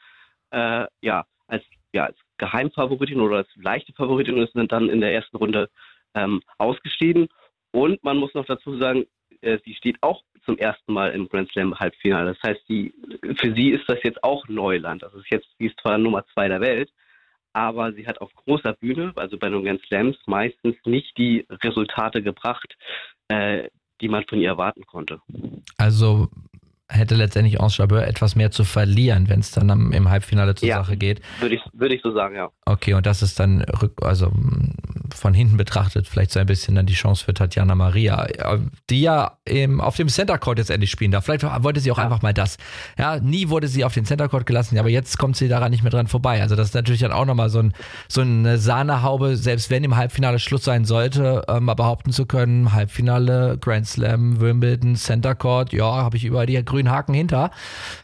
äh, 0.50 0.86
ja, 1.00 1.26
als, 1.46 1.62
ja, 1.92 2.06
als 2.06 2.16
Geheimfavoritin 2.38 3.20
oder 3.20 3.36
als 3.36 3.48
leichte 3.54 3.92
Favoritin 3.92 4.34
und 4.34 4.42
ist 4.42 4.72
dann 4.72 4.88
in 4.88 5.00
der 5.00 5.14
ersten 5.14 5.36
Runde 5.36 5.70
ähm, 6.14 6.42
ausgeschieden. 6.58 7.28
Und 7.70 8.02
man 8.02 8.16
muss 8.16 8.34
noch 8.34 8.46
dazu 8.46 8.76
sagen, 8.78 9.06
äh, 9.42 9.58
sie 9.64 9.74
steht 9.74 9.98
auch 10.00 10.24
zum 10.44 10.58
ersten 10.58 10.92
Mal 10.92 11.12
im 11.12 11.28
Grand 11.28 11.50
Slam 11.52 11.78
Halbfinale. 11.78 12.34
Das 12.34 12.42
heißt, 12.42 12.68
die, 12.68 12.94
für 13.36 13.54
sie 13.54 13.70
ist 13.70 13.88
das 13.88 13.98
jetzt 14.02 14.24
auch 14.24 14.48
Neuland. 14.48 15.02
Das 15.02 15.14
ist 15.14 15.30
jetzt, 15.30 15.48
sie 15.58 15.66
ist 15.66 15.78
zwar 15.80 15.98
Nummer 15.98 16.24
zwei 16.32 16.48
der 16.48 16.60
Welt, 16.60 16.90
aber 17.56 17.94
sie 17.94 18.06
hat 18.06 18.20
auf 18.20 18.34
großer 18.34 18.74
Bühne, 18.74 19.14
also 19.16 19.38
bei 19.38 19.48
den 19.48 19.64
Grand 19.64 19.80
Slams, 19.86 20.18
meistens 20.26 20.76
nicht 20.84 21.16
die 21.16 21.46
Resultate 21.48 22.22
gebracht, 22.22 22.76
äh, 23.28 23.70
die 24.02 24.08
man 24.10 24.24
von 24.26 24.38
ihr 24.38 24.48
erwarten 24.48 24.84
konnte. 24.84 25.20
Also 25.78 26.28
hätte 26.88 27.14
letztendlich 27.14 27.60
Anse 27.60 27.78
Jabeur 27.78 28.06
etwas 28.06 28.36
mehr 28.36 28.50
zu 28.50 28.64
verlieren, 28.64 29.28
wenn 29.28 29.40
es 29.40 29.50
dann 29.50 29.70
am, 29.70 29.92
im 29.92 30.08
Halbfinale 30.08 30.54
zur 30.54 30.68
ja, 30.68 30.76
Sache 30.76 30.96
geht. 30.96 31.20
Würde 31.40 31.56
ich, 31.56 31.62
würd 31.72 31.92
ich 31.92 32.02
so 32.02 32.12
sagen, 32.12 32.36
ja. 32.36 32.50
Okay, 32.64 32.94
und 32.94 33.06
das 33.06 33.22
ist 33.22 33.40
dann 33.40 33.62
rück, 33.62 33.94
also 34.02 34.32
von 35.14 35.34
hinten 35.34 35.56
betrachtet 35.56 36.06
vielleicht 36.06 36.30
so 36.30 36.40
ein 36.40 36.46
bisschen 36.46 36.74
dann 36.74 36.86
die 36.86 36.94
Chance 36.94 37.24
für 37.24 37.34
Tatjana 37.34 37.74
Maria, 37.74 38.26
die 38.90 39.02
ja 39.02 39.38
eben 39.46 39.80
auf 39.80 39.96
dem 39.96 40.08
Center 40.08 40.38
Court 40.38 40.58
jetzt 40.58 40.70
endlich 40.70 40.90
spielen 40.90 41.10
darf. 41.10 41.24
Vielleicht 41.24 41.44
wollte 41.62 41.80
sie 41.80 41.90
auch 41.90 41.98
ja. 41.98 42.04
einfach 42.04 42.22
mal 42.22 42.34
das. 42.34 42.58
Ja, 42.98 43.18
nie 43.18 43.48
wurde 43.48 43.68
sie 43.68 43.84
auf 43.84 43.94
den 43.94 44.04
Center 44.04 44.28
Court 44.28 44.46
gelassen, 44.46 44.78
aber 44.78 44.88
jetzt 44.88 45.18
kommt 45.18 45.36
sie 45.36 45.48
daran 45.48 45.70
nicht 45.70 45.82
mehr 45.82 45.90
dran 45.90 46.06
vorbei. 46.06 46.40
Also 46.40 46.56
das 46.56 46.68
ist 46.68 46.74
natürlich 46.74 47.00
dann 47.00 47.12
auch 47.12 47.24
nochmal 47.24 47.48
so, 47.48 47.60
ein, 47.60 47.72
so 48.08 48.20
eine 48.20 48.58
Sahnehaube, 48.58 49.36
selbst 49.36 49.70
wenn 49.70 49.84
im 49.84 49.96
Halbfinale 49.96 50.38
Schluss 50.38 50.64
sein 50.64 50.84
sollte, 50.84 51.42
ähm, 51.48 51.64
mal 51.64 51.74
behaupten 51.74 52.12
zu 52.12 52.26
können, 52.26 52.72
Halbfinale, 52.72 53.58
Grand 53.60 53.86
Slam, 53.86 54.40
Wimbledon, 54.40 54.96
Center 54.96 55.34
Court, 55.34 55.72
ja, 55.72 55.84
habe 55.84 56.16
ich 56.16 56.24
überall 56.24 56.46
die 56.46 56.56
grünen 56.76 56.90
Haken 56.90 57.14
hinter 57.14 57.50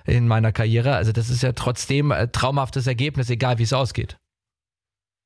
in 0.06 0.26
meiner 0.26 0.52
Karriere. 0.52 0.94
Also 0.94 1.12
das 1.12 1.28
ist 1.28 1.42
ja 1.42 1.52
trotzdem 1.52 2.10
ein 2.10 2.32
traumhaftes 2.32 2.86
Ergebnis, 2.86 3.28
egal 3.28 3.58
wie 3.58 3.64
es 3.64 3.72
ausgeht. 3.72 4.16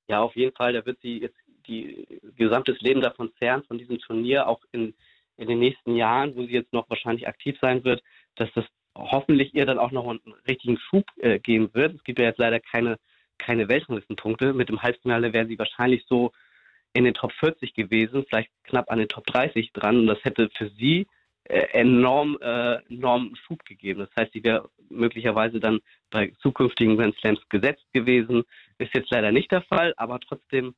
Ja, 0.09 0.21
auf 0.21 0.35
jeden 0.35 0.55
Fall. 0.57 0.73
Da 0.73 0.85
wird 0.85 0.99
sie 1.01 1.21
jetzt 1.21 1.37
die 1.69 2.07
gesamtes 2.37 2.81
Leben 2.81 3.01
davon 3.01 3.31
zehren, 3.39 3.63
von 3.65 3.79
diesem 3.79 3.99
Turnier, 3.99 4.49
auch 4.49 4.61
in, 4.73 4.95
in 5.37 5.49
den 5.49 5.59
nächsten 5.61 5.97
Jahren, 5.97 6.35
wo 6.37 6.43
sie 6.43 6.53
jetzt 6.53 6.73
noch 6.73 6.91
wahrscheinlich 6.91 7.29
aktiv 7.29 7.57
sein 7.61 7.85
wird, 7.85 8.03
dass 8.37 8.49
das 8.55 8.65
hoffentlich 8.97 9.55
ihr 9.55 9.67
dann 9.67 9.79
auch 9.79 9.91
noch 9.93 10.09
einen 10.09 10.21
richtigen 10.49 10.79
Schub 10.79 11.05
äh, 11.19 11.39
geben 11.39 11.71
wird. 11.73 11.95
Es 11.95 12.05
gibt 12.05 12.19
ja 12.19 12.25
jetzt 12.25 12.39
leider 12.39 12.61
keine, 12.61 12.99
keine 13.39 13.69
Weltranglistenpunkte. 13.69 14.55
Mit 14.55 14.69
dem 14.69 14.83
Halbfinale 14.83 15.33
wäre 15.33 15.47
sie 15.47 15.59
wahrscheinlich 15.59 16.05
so 16.09 16.33
in 16.95 17.05
den 17.05 17.15
Top 17.15 17.33
40 17.33 17.75
gewesen, 17.75 18.25
vielleicht 18.29 18.51
knapp 18.65 18.91
an 18.91 18.99
den 18.99 19.09
Top 19.09 19.27
30 19.27 19.73
dran. 19.73 19.99
Und 19.99 20.07
das 20.07 20.25
hätte 20.25 20.49
für 20.57 20.71
sie 20.71 21.03
äh, 21.03 21.07
enorm, 21.49 22.39
äh, 22.41 22.77
enormen 22.89 23.37
Schub 23.37 23.65
gegeben. 23.65 24.01
Das 24.01 24.11
heißt, 24.19 24.33
sie 24.33 24.45
wäre 24.45 24.69
möglicherweise 24.89 25.61
dann 25.61 25.81
bei 26.11 26.33
zukünftigen 26.41 26.97
Grand 26.97 27.17
Slams 27.17 27.41
gesetzt 27.49 27.87
gewesen. 27.93 28.45
Ist 28.79 28.95
jetzt 28.95 29.11
leider 29.11 29.33
nicht 29.33 29.51
der 29.53 29.63
Fall, 29.63 29.95
aber 29.97 30.21
trotzdem 30.21 30.75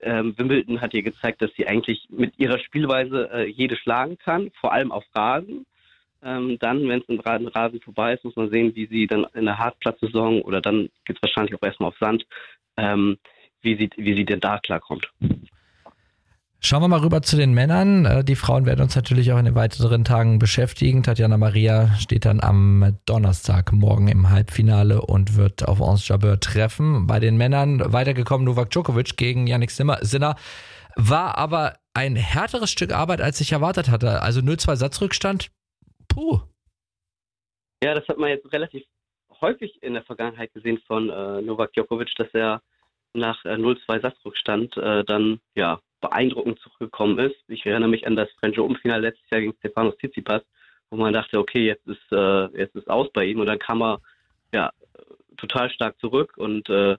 ähm, 0.00 0.36
Wimbledon 0.36 0.80
hat 0.80 0.94
ihr 0.94 1.02
gezeigt, 1.02 1.42
dass 1.42 1.52
sie 1.56 1.66
eigentlich 1.66 2.06
mit 2.10 2.38
ihrer 2.38 2.58
Spielweise 2.58 3.30
äh, 3.32 3.46
jede 3.46 3.76
schlagen 3.76 4.18
kann, 4.18 4.50
vor 4.60 4.72
allem 4.72 4.92
auf 4.92 5.04
Rasen. 5.14 5.66
Ähm, 6.22 6.58
dann, 6.60 6.88
wenn 6.88 7.00
es 7.00 7.08
im 7.08 7.20
Rasen 7.20 7.80
vorbei 7.80 8.14
ist, 8.14 8.24
muss 8.24 8.36
man 8.36 8.50
sehen, 8.50 8.74
wie 8.74 8.86
sie 8.86 9.06
dann 9.06 9.26
in 9.34 9.44
der 9.44 9.58
Hartplatzsaison 9.58 10.42
oder 10.42 10.60
dann 10.60 10.88
geht 11.04 11.16
es 11.16 11.22
wahrscheinlich 11.22 11.54
auch 11.54 11.62
erstmal 11.62 11.90
auf 11.90 11.98
Sand, 11.98 12.26
ähm, 12.76 13.18
wie, 13.62 13.76
sie, 13.76 13.90
wie 13.96 14.14
sie 14.14 14.24
denn 14.24 14.40
da 14.40 14.58
klarkommt. 14.58 15.10
Schauen 16.60 16.82
wir 16.82 16.88
mal 16.88 17.00
rüber 17.00 17.22
zu 17.22 17.36
den 17.36 17.52
Männern. 17.52 18.06
Äh, 18.06 18.24
die 18.24 18.34
Frauen 18.34 18.66
werden 18.66 18.80
uns 18.80 18.96
natürlich 18.96 19.32
auch 19.32 19.38
in 19.38 19.44
den 19.44 19.54
weiteren 19.54 20.04
Tagen 20.04 20.38
beschäftigen. 20.38 21.02
Tatjana 21.02 21.36
Maria 21.36 21.94
steht 21.96 22.24
dann 22.24 22.40
am 22.40 22.98
Donnerstag 23.04 23.72
morgen 23.72 24.08
im 24.08 24.30
Halbfinale 24.30 25.02
und 25.02 25.36
wird 25.36 25.68
auf 25.68 25.80
Ons 25.80 26.08
Jabeur 26.08 26.40
treffen. 26.40 27.06
Bei 27.06 27.20
den 27.20 27.36
Männern 27.36 27.92
weitergekommen 27.92 28.46
Novak 28.46 28.70
Djokovic 28.70 29.16
gegen 29.16 29.46
Yannick 29.46 29.70
Sinner. 29.70 30.36
War 30.96 31.36
aber 31.36 31.74
ein 31.92 32.16
härteres 32.16 32.70
Stück 32.70 32.92
Arbeit, 32.92 33.20
als 33.20 33.40
ich 33.40 33.52
erwartet 33.52 33.90
hatte. 33.90 34.22
Also 34.22 34.40
0-2 34.40 34.76
Satzrückstand. 34.76 35.50
Puh. 36.08 36.40
Ja, 37.84 37.94
das 37.94 38.08
hat 38.08 38.18
man 38.18 38.30
jetzt 38.30 38.50
relativ 38.50 38.82
häufig 39.42 39.82
in 39.82 39.92
der 39.92 40.04
Vergangenheit 40.04 40.52
gesehen 40.54 40.80
von 40.86 41.10
äh, 41.10 41.42
Novak 41.42 41.74
Djokovic, 41.74 42.14
dass 42.16 42.28
er 42.32 42.62
nach 43.12 43.44
äh, 43.44 43.54
0-2 43.54 44.00
Satzrückstand 44.00 44.76
äh, 44.78 45.04
dann 45.04 45.40
ja 45.54 45.80
beeindruckend 46.08 46.58
zurückgekommen 46.60 47.18
ist. 47.18 47.36
Ich 47.48 47.64
erinnere 47.66 47.90
mich 47.90 48.06
an 48.06 48.16
das 48.16 48.28
French 48.40 48.58
Open-Finale 48.58 49.02
letztes 49.02 49.30
Jahr 49.30 49.40
gegen 49.40 49.54
Stefanos 49.58 49.96
Tsitsipas, 49.98 50.42
wo 50.90 50.96
man 50.96 51.12
dachte, 51.12 51.38
okay, 51.38 51.66
jetzt 51.66 51.86
ist 51.86 52.12
äh, 52.12 52.44
jetzt 52.58 52.76
ist 52.76 52.88
aus 52.88 53.08
bei 53.12 53.24
ihm. 53.24 53.40
Und 53.40 53.46
dann 53.46 53.58
kam 53.58 53.82
er 53.82 54.00
ja 54.54 54.70
total 55.36 55.70
stark 55.70 55.98
zurück. 56.00 56.36
Und 56.36 56.68
äh, 56.68 56.96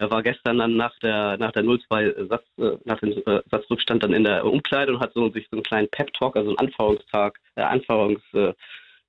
Er 0.00 0.10
war 0.10 0.22
gestern 0.22 0.56
dann 0.58 0.76
nach 0.76 0.98
der 1.00 1.36
nach 1.36 1.52
der 1.52 1.62
0-2 1.62 2.28
Satz, 2.28 2.44
äh, 2.56 2.78
nach 2.84 2.98
dem 3.00 3.10
äh, 3.26 3.42
Satzrückstand 3.50 4.02
dann 4.02 4.14
in 4.14 4.24
der 4.24 4.46
Umkleide 4.46 4.94
und 4.94 5.00
hat 5.00 5.12
so 5.12 5.28
sich 5.30 5.46
so 5.50 5.56
einen 5.56 5.62
kleinen 5.62 5.88
Pep-Talk, 5.90 6.36
also 6.36 6.48
einen 6.48 6.58
Anfeuerungstag, 6.58 7.38
äh, 7.56 7.62
Anfeuerungs, 7.62 8.22
äh, 8.32 8.54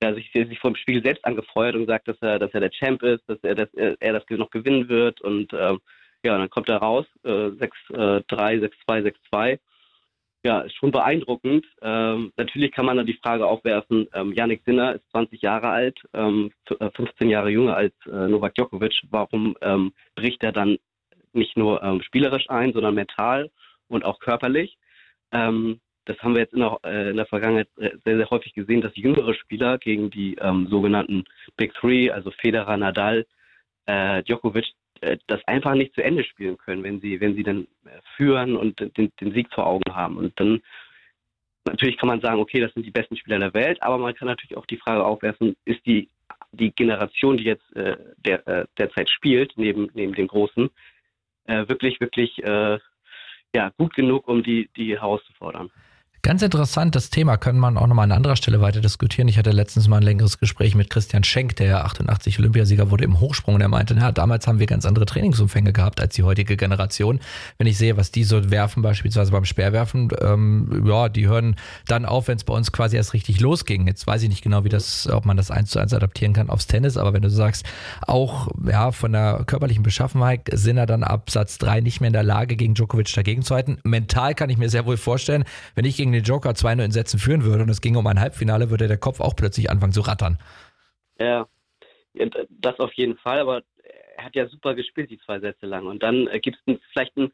ja, 0.04 0.14
sich, 0.14 0.30
sich 0.34 0.60
vor 0.60 0.72
dem 0.72 0.76
Spiel 0.76 1.02
selbst 1.02 1.24
angefeuert 1.24 1.76
und 1.76 1.86
gesagt, 1.86 2.10
dass 2.10 2.18
er, 2.22 2.40
dass 2.40 2.54
er 2.54 2.60
der 2.60 2.72
Champ 2.72 3.04
ist, 3.04 3.24
dass 3.28 3.40
er, 3.44 3.56
dass 3.56 3.74
er, 3.74 3.96
er 4.02 4.14
das 4.14 4.24
noch 4.32 4.50
gewinnen 4.50 4.90
wird. 4.90 5.22
Und 5.22 5.54
ähm, 5.54 5.80
ja, 6.24 6.38
dann 6.38 6.50
kommt 6.50 6.70
er 6.70 6.78
raus, 6.78 7.06
äh, 7.24 7.30
6-3, 7.30 8.60
6-2, 8.88 9.14
6-2 9.34 9.60
ja, 10.44 10.62
ist 10.62 10.76
schon 10.76 10.92
beeindruckend. 10.92 11.66
Ähm, 11.82 12.34
natürlich 12.36 12.72
kann 12.72 12.86
man 12.86 12.98
da 12.98 13.04
die 13.04 13.20
Frage 13.22 13.46
aufwerfen, 13.46 14.08
ähm, 14.14 14.34
Yannick 14.34 14.64
Sinner 14.66 14.96
ist 14.96 15.10
20 15.12 15.42
Jahre 15.42 15.70
alt, 15.70 16.00
ähm, 16.14 16.52
15 16.68 17.28
äh, 17.28 17.32
Jahre 17.32 17.50
jünger 17.50 17.76
als 17.76 17.94
äh, 18.08 18.28
Novak 18.28 18.56
Djokovic. 18.56 19.02
Warum 19.10 19.56
ähm, 19.62 19.94
bricht 20.16 20.44
er 20.44 20.52
dann 20.52 20.78
nicht 21.34 21.58
nur 21.58 21.84
ähm, 21.84 22.02
spielerisch 22.02 22.50
ein, 22.50 22.74
sondern 22.74 22.96
mental 22.96 23.52
und 23.88 24.04
auch 24.04 24.20
körperlich? 24.20 24.78
Ähm, 25.32 25.80
das 26.06 26.18
haben 26.20 26.34
wir 26.34 26.42
jetzt 26.42 26.54
in 26.54 26.62
der, 26.62 26.80
äh, 26.84 27.10
in 27.12 27.18
der, 27.18 27.28
Vergangenheit 27.28 27.70
sehr, 27.78 28.18
sehr 28.18 28.30
häufig 28.32 28.54
gesehen, 28.54 28.82
dass 28.82 28.96
jüngere 28.96 29.36
Spieler 29.36 29.78
gegen 29.78 30.10
die 30.10 30.36
sogenannten 30.68 31.26
Big 31.58 31.74
Three, 31.76 32.10
also 32.10 32.32
Federer, 32.32 32.78
Nadal, 32.78 33.28
äh, 33.86 34.24
Djokovic, 34.24 34.66
äh, 34.66 34.81
das 35.28 35.44
einfach 35.48 35.74
nicht 35.74 35.94
zu 35.96 36.04
Ende 36.04 36.24
spielen 36.24 36.58
können, 36.58 36.84
wenn 36.84 37.02
sie, 37.02 37.20
wenn 37.20 37.36
sie 37.36 37.44
dann 37.44 37.68
äh, 37.86 38.00
führen 38.16 38.56
und 38.56 38.80
den, 38.98 39.12
den 39.20 39.34
Sieg 39.34 39.48
vor 39.54 39.66
Augen 39.66 39.96
haben. 39.96 40.18
Und 40.18 40.40
dann 40.40 40.62
natürlich 41.66 41.98
kann 41.98 42.08
man 42.08 42.22
sagen, 42.22 42.40
okay, 42.40 42.60
das 42.60 42.74
sind 42.74 42.86
die 42.86 42.92
besten 42.92 43.18
Spieler 43.18 43.40
der 43.40 43.54
Welt, 43.54 43.82
aber 43.82 43.98
man 43.98 44.14
kann 44.14 44.28
natürlich 44.28 44.58
auch 44.58 44.66
die 44.66 44.78
Frage 44.78 45.04
aufwerfen, 45.04 45.56
ist 45.66 45.86
die, 45.86 46.10
die 46.52 46.72
Generation, 46.72 47.38
die 47.38 47.44
jetzt 47.44 47.76
äh, 47.76 47.98
der, 48.18 48.48
äh, 48.48 48.66
derzeit 48.78 49.10
spielt, 49.10 49.54
neben, 49.58 49.90
neben 49.94 50.14
den 50.14 50.28
Großen, 50.28 50.70
äh, 51.46 51.68
wirklich, 51.68 52.00
wirklich 52.00 52.44
äh, 52.44 52.80
ja, 53.54 53.70
gut 53.78 53.94
genug, 53.94 54.28
um 54.28 54.44
die, 54.44 54.70
die 54.76 54.94
herauszufordern. 54.94 55.72
Ganz 56.24 56.44
interessant, 56.44 56.96
das 56.96 57.10
Thema 57.10 57.38
können 57.38 57.58
man 57.58 57.78
auch 57.78 57.88
nochmal 57.88 58.04
an 58.04 58.12
anderer 58.12 58.36
Stelle 58.36 58.62
weiter 58.62 58.80
diskutieren. 58.80 59.28
Ich 59.28 59.40
hatte 59.40 59.50
letztens 59.50 59.88
mal 59.88 59.98
ein 59.98 60.04
längeres 60.04 60.38
Gespräch 60.38 60.76
mit 60.76 60.92
Christian 60.92 61.24
Schenk, 61.24 61.56
der 61.56 61.66
ja 61.66 61.82
88 61.82 62.38
Olympiasieger 62.38 62.92
wurde 62.92 63.06
im 63.06 63.20
Hochsprung 63.20 63.56
und 63.56 63.62
er 63.62 63.70
meinte, 63.70 63.96
ja, 63.96 64.12
damals 64.12 64.46
haben 64.46 64.60
wir 64.60 64.68
ganz 64.68 64.86
andere 64.86 65.08
Trainingsumfänge 65.08 65.74
gehabt 65.74 66.00
als 66.00 66.14
die 66.14 66.22
heutige 66.22 66.58
Generation. 66.58 67.20
Wenn 67.58 67.66
ich 67.66 67.80
sehe, 67.80 67.98
was 67.98 68.12
die 68.12 68.24
so 68.24 68.52
werfen, 68.52 68.84
beispielsweise 68.84 69.32
beim 69.32 69.46
Speerwerfen, 69.46 70.10
ähm, 70.22 70.84
ja, 70.86 71.10
die 71.10 71.28
hören 71.28 71.56
dann 71.88 72.06
auf, 72.06 72.28
wenn 72.28 72.38
es 72.38 72.44
bei 72.44 72.54
uns 72.54 72.72
quasi 72.72 72.98
erst 72.98 73.14
richtig 73.14 73.40
losging. 73.40 73.88
Jetzt 73.88 74.06
weiß 74.06 74.22
ich 74.22 74.30
nicht 74.30 74.44
genau, 74.44 74.64
wie 74.64 74.70
das, 74.70 75.10
ob 75.10 75.26
man 75.26 75.38
das 75.38 75.50
eins 75.50 75.72
zu 75.72 75.80
eins 75.80 75.92
adaptieren 75.92 76.34
kann 76.34 76.52
aufs 76.52 76.68
Tennis, 76.68 76.98
aber 76.98 77.14
wenn 77.14 77.24
du 77.24 77.32
sagst, 77.32 77.66
auch 78.06 78.48
ja, 78.70 78.92
von 78.92 79.14
der 79.14 79.44
körperlichen 79.48 79.82
Beschaffenheit 79.82 80.42
sind 80.54 80.78
er 80.78 80.86
dann 80.86 81.04
ab 81.04 81.32
Satz 81.32 81.58
3 81.58 81.82
nicht 81.82 82.00
mehr 82.00 82.10
in 82.10 82.14
der 82.14 82.22
Lage, 82.22 82.58
gegen 82.58 82.76
Djokovic 82.76 83.12
dagegen 83.12 83.42
zu 83.42 83.56
halten. 83.56 83.80
Mental 83.84 84.36
kann 84.36 84.52
ich 84.52 84.60
mir 84.60 84.70
sehr 84.70 84.86
wohl 84.86 84.98
vorstellen, 84.98 85.46
wenn 85.74 85.86
ich 85.86 85.98
gegen 85.98 86.11
gegen 86.12 86.24
den 86.24 86.24
Joker 86.24 86.52
2-0 86.52 86.86
in 86.86 86.92
Sätzen 86.92 87.20
führen 87.20 87.44
würde 87.44 87.64
und 87.64 87.70
es 87.70 87.82
ging 87.82 87.96
um 87.96 88.08
ein 88.08 88.20
Halbfinale, 88.20 88.70
würde 88.70 88.88
der 88.88 88.98
Kopf 88.98 89.20
auch 89.20 89.36
plötzlich 89.36 89.70
anfangen 89.70 89.94
zu 89.94 90.02
rattern. 90.02 90.38
Ja, 91.20 91.48
das 92.50 92.80
auf 92.80 92.94
jeden 92.94 93.18
Fall, 93.18 93.40
aber 93.40 93.62
er 94.18 94.26
hat 94.26 94.36
ja 94.36 94.48
super 94.48 94.76
gespielt, 94.76 95.10
die 95.10 95.20
zwei 95.20 95.40
Sätze 95.40 95.66
lang. 95.66 95.88
Und 95.88 96.04
dann 96.04 96.28
äh, 96.28 96.40
gibt 96.40 96.58
es 96.66 96.78
vielleicht 96.92 97.16
einen, 97.18 97.32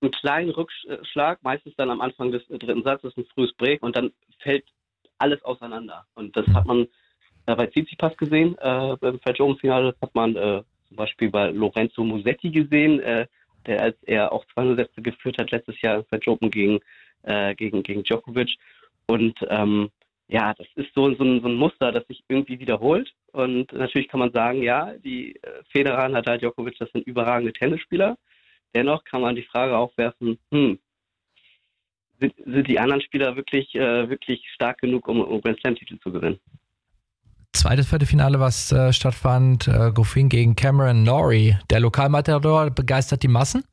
einen, 0.00 0.12
kleinen 0.12 0.50
Rückschlag, 0.50 1.42
meistens 1.42 1.74
dann 1.76 1.90
am 1.90 2.00
Anfang 2.00 2.30
des 2.30 2.46
dritten 2.48 2.82
Satzes, 2.82 3.16
ein 3.16 3.26
frühes 3.34 3.52
Break 3.54 3.82
und 3.82 3.96
dann 3.96 4.12
fällt 4.38 4.64
alles 5.18 5.42
auseinander. 5.44 6.06
Und 6.14 6.36
das 6.36 6.46
hat 6.48 6.66
man 6.66 6.86
äh, 7.46 7.56
bei 7.56 7.66
Tsitsipas 7.66 8.16
gesehen, 8.16 8.56
äh, 8.58 8.96
beim 9.00 9.18
French 9.20 9.40
Open 9.40 9.58
Finale, 9.58 9.92
das 9.92 10.00
hat 10.00 10.14
man 10.14 10.36
äh, 10.36 10.62
zum 10.88 10.96
Beispiel 10.96 11.30
bei 11.30 11.50
Lorenzo 11.50 12.04
Musetti 12.04 12.50
gesehen, 12.50 13.00
äh, 13.00 13.26
der 13.66 13.82
als 13.82 13.96
er 14.02 14.32
auch 14.32 14.44
200 14.54 14.78
Sätze 14.78 15.02
geführt 15.02 15.38
hat 15.38 15.50
letztes 15.50 15.80
Jahr 15.80 15.96
im 15.96 16.04
French 16.04 16.28
Open 16.28 16.50
gegen 16.50 16.80
äh, 17.22 17.54
gegen, 17.54 17.82
gegen 17.82 18.02
Djokovic. 18.02 18.56
Und 19.06 19.38
ähm, 19.48 19.90
ja, 20.28 20.54
das 20.54 20.66
ist 20.76 20.94
so, 20.94 21.14
so, 21.14 21.24
ein, 21.24 21.40
so 21.40 21.48
ein 21.48 21.56
Muster, 21.56 21.92
das 21.92 22.06
sich 22.06 22.24
irgendwie 22.28 22.58
wiederholt. 22.58 23.12
Und 23.32 23.72
natürlich 23.72 24.08
kann 24.08 24.20
man 24.20 24.32
sagen, 24.32 24.62
ja, 24.62 24.94
die 25.04 25.36
äh, 25.36 25.62
Federer, 25.70 26.08
Nadal, 26.08 26.38
Djokovic, 26.38 26.78
das 26.78 26.90
sind 26.92 27.06
überragende 27.06 27.52
Tennisspieler. 27.52 28.16
Dennoch 28.74 29.04
kann 29.04 29.20
man 29.20 29.36
die 29.36 29.42
Frage 29.42 29.76
aufwerfen, 29.76 30.38
hm, 30.50 30.78
sind, 32.22 32.34
sind 32.44 32.68
die 32.68 32.78
anderen 32.78 33.02
Spieler 33.02 33.36
wirklich, 33.36 33.74
äh, 33.74 34.08
wirklich 34.08 34.42
stark 34.54 34.78
genug, 34.78 35.08
um, 35.08 35.20
um 35.20 35.40
Grand 35.40 35.60
Slam-Titel 35.60 35.98
zu 35.98 36.12
gewinnen? 36.12 36.38
Zweites 37.52 37.88
Viertelfinale, 37.88 38.40
was 38.40 38.72
äh, 38.72 38.92
stattfand, 38.92 39.68
äh, 39.68 39.92
Goffin 39.92 40.28
gegen 40.28 40.56
Cameron 40.56 41.02
Norrie. 41.02 41.56
Der 41.70 41.80
Lokalmatador 41.80 42.70
begeistert 42.70 43.22
die 43.22 43.28
Massen? 43.28 43.64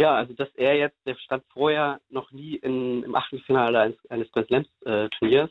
Ja, 0.00 0.14
also 0.16 0.32
dass 0.34 0.48
er 0.56 0.76
jetzt, 0.76 0.98
der 1.06 1.14
stand 1.16 1.44
vorher 1.52 2.00
noch 2.08 2.32
nie 2.32 2.56
in, 2.56 3.04
im 3.04 3.14
Achtelfinale 3.14 3.80
eines, 3.80 4.10
eines 4.10 4.30
Grand 4.32 4.48
Slams 4.48 4.68
äh, 4.84 5.08
Turniers, 5.10 5.50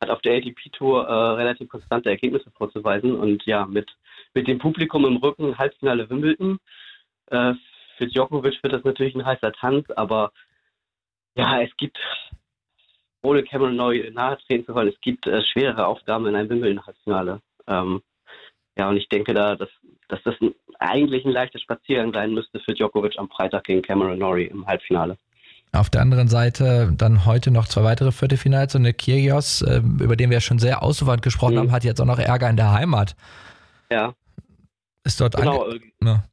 hat 0.00 0.10
auf 0.10 0.22
der 0.22 0.36
ATP 0.36 0.70
Tour 0.72 1.06
äh, 1.06 1.12
relativ 1.12 1.68
konstante 1.68 2.10
Ergebnisse 2.10 2.50
vorzuweisen 2.52 3.14
und 3.14 3.44
ja, 3.44 3.66
mit, 3.66 3.90
mit 4.34 4.48
dem 4.48 4.58
Publikum 4.58 5.04
im 5.04 5.18
Rücken 5.18 5.58
Halbfinale 5.58 6.08
Wimbledon. 6.08 6.58
Äh, 7.26 7.54
für 7.98 8.06
Djokovic 8.06 8.62
wird 8.62 8.72
das 8.72 8.84
natürlich 8.84 9.14
ein 9.14 9.26
heißer 9.26 9.52
Tanz, 9.52 9.88
aber 9.90 10.32
ja, 11.36 11.60
es 11.60 11.74
gibt, 11.76 11.98
ohne 13.22 13.42
Cameron 13.42 13.76
neu 13.76 14.10
nahe 14.10 14.38
treten 14.38 14.66
zu 14.66 14.74
wollen, 14.74 14.88
es 14.88 15.00
gibt 15.00 15.26
äh, 15.26 15.42
schwerere 15.44 15.86
Aufgaben 15.86 16.26
in 16.26 16.34
einem 16.34 16.48
Wimbledon-Halbfinale. 16.48 17.40
Ähm, 17.66 18.02
ja, 18.76 18.88
und 18.88 18.96
ich 18.96 19.08
denke 19.08 19.34
da, 19.34 19.54
dass, 19.54 19.68
dass 20.08 20.22
das 20.24 20.34
ein 20.40 20.54
eigentlich 20.82 21.24
ein 21.24 21.32
leichter 21.32 21.58
Spaziergang 21.58 22.12
sein 22.12 22.34
müsste 22.34 22.60
für 22.60 22.74
Djokovic 22.74 23.18
am 23.18 23.28
Freitag 23.28 23.64
gegen 23.64 23.82
Cameron 23.82 24.18
Norrie 24.18 24.46
im 24.46 24.66
Halbfinale. 24.66 25.16
Auf 25.72 25.88
der 25.88 26.02
anderen 26.02 26.28
Seite 26.28 26.92
dann 26.96 27.24
heute 27.24 27.50
noch 27.50 27.66
zwei 27.66 27.82
weitere 27.82 28.12
Viertelfinals 28.12 28.74
und 28.74 28.82
der 28.82 28.92
Kyrgios, 28.92 29.62
äh, 29.62 29.80
über 30.00 30.16
den 30.16 30.28
wir 30.28 30.36
ja 30.36 30.40
schon 30.40 30.58
sehr 30.58 30.82
ausufernd 30.82 31.22
gesprochen 31.22 31.54
mhm. 31.54 31.58
haben, 31.60 31.72
hat 31.72 31.84
jetzt 31.84 32.00
auch 32.00 32.06
noch 32.06 32.18
Ärger 32.18 32.50
in 32.50 32.56
der 32.56 32.72
Heimat. 32.72 33.16
Ja. 33.90 34.14
Ist 35.04 35.20
dort 35.20 35.34
genau, 35.34 35.68
äh, 35.68 35.80
ja. 36.02 36.24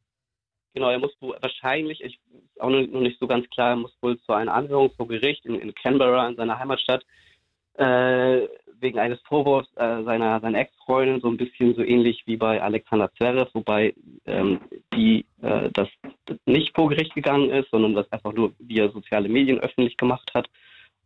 genau, 0.74 0.90
er 0.90 1.00
muss 1.00 1.12
wahrscheinlich, 1.20 2.02
ich 2.04 2.20
ist 2.60 2.62
auch 2.62 2.70
noch 2.70 2.82
nicht 2.82 3.20
so 3.20 3.28
ganz 3.28 3.50
klar, 3.52 3.70
er 3.70 3.76
muss 3.78 3.96
wohl 4.02 4.20
zu 4.22 4.34
einer 4.34 4.54
Anhörung 4.54 4.92
vor 4.98 5.08
Gericht 5.08 5.46
in, 5.46 5.56
in 5.56 5.74
Canberra, 5.74 6.28
in 6.28 6.36
seiner 6.36 6.60
Heimatstadt. 6.60 7.04
Äh, 7.76 8.48
wegen 8.82 9.00
eines 9.00 9.20
Vorwurfs 9.22 9.70
äh, 9.76 10.04
seiner, 10.04 10.40
seiner 10.40 10.60
Ex-Freundin, 10.60 11.22
so 11.22 11.28
ein 11.30 11.38
bisschen 11.38 11.76
so 11.76 11.84
ähnlich 11.84 12.24
wie 12.26 12.38
bei 12.38 12.62
Alexander 12.62 13.12
Zverev, 13.14 13.50
wobei 13.54 13.94
ähm, 14.26 14.60
die 14.94 15.26
äh, 15.42 15.70
das 15.74 15.88
nicht 16.46 16.76
vor 16.76 16.90
Gericht 16.90 17.14
gegangen 17.14 17.50
ist, 17.50 17.70
sondern 17.72 17.94
das 17.94 18.12
einfach 18.12 18.34
nur 18.34 18.54
via 18.60 18.90
soziale 18.90 19.30
Medien 19.30 19.60
öffentlich 19.60 19.98
gemacht 19.98 20.32
hat. 20.34 20.48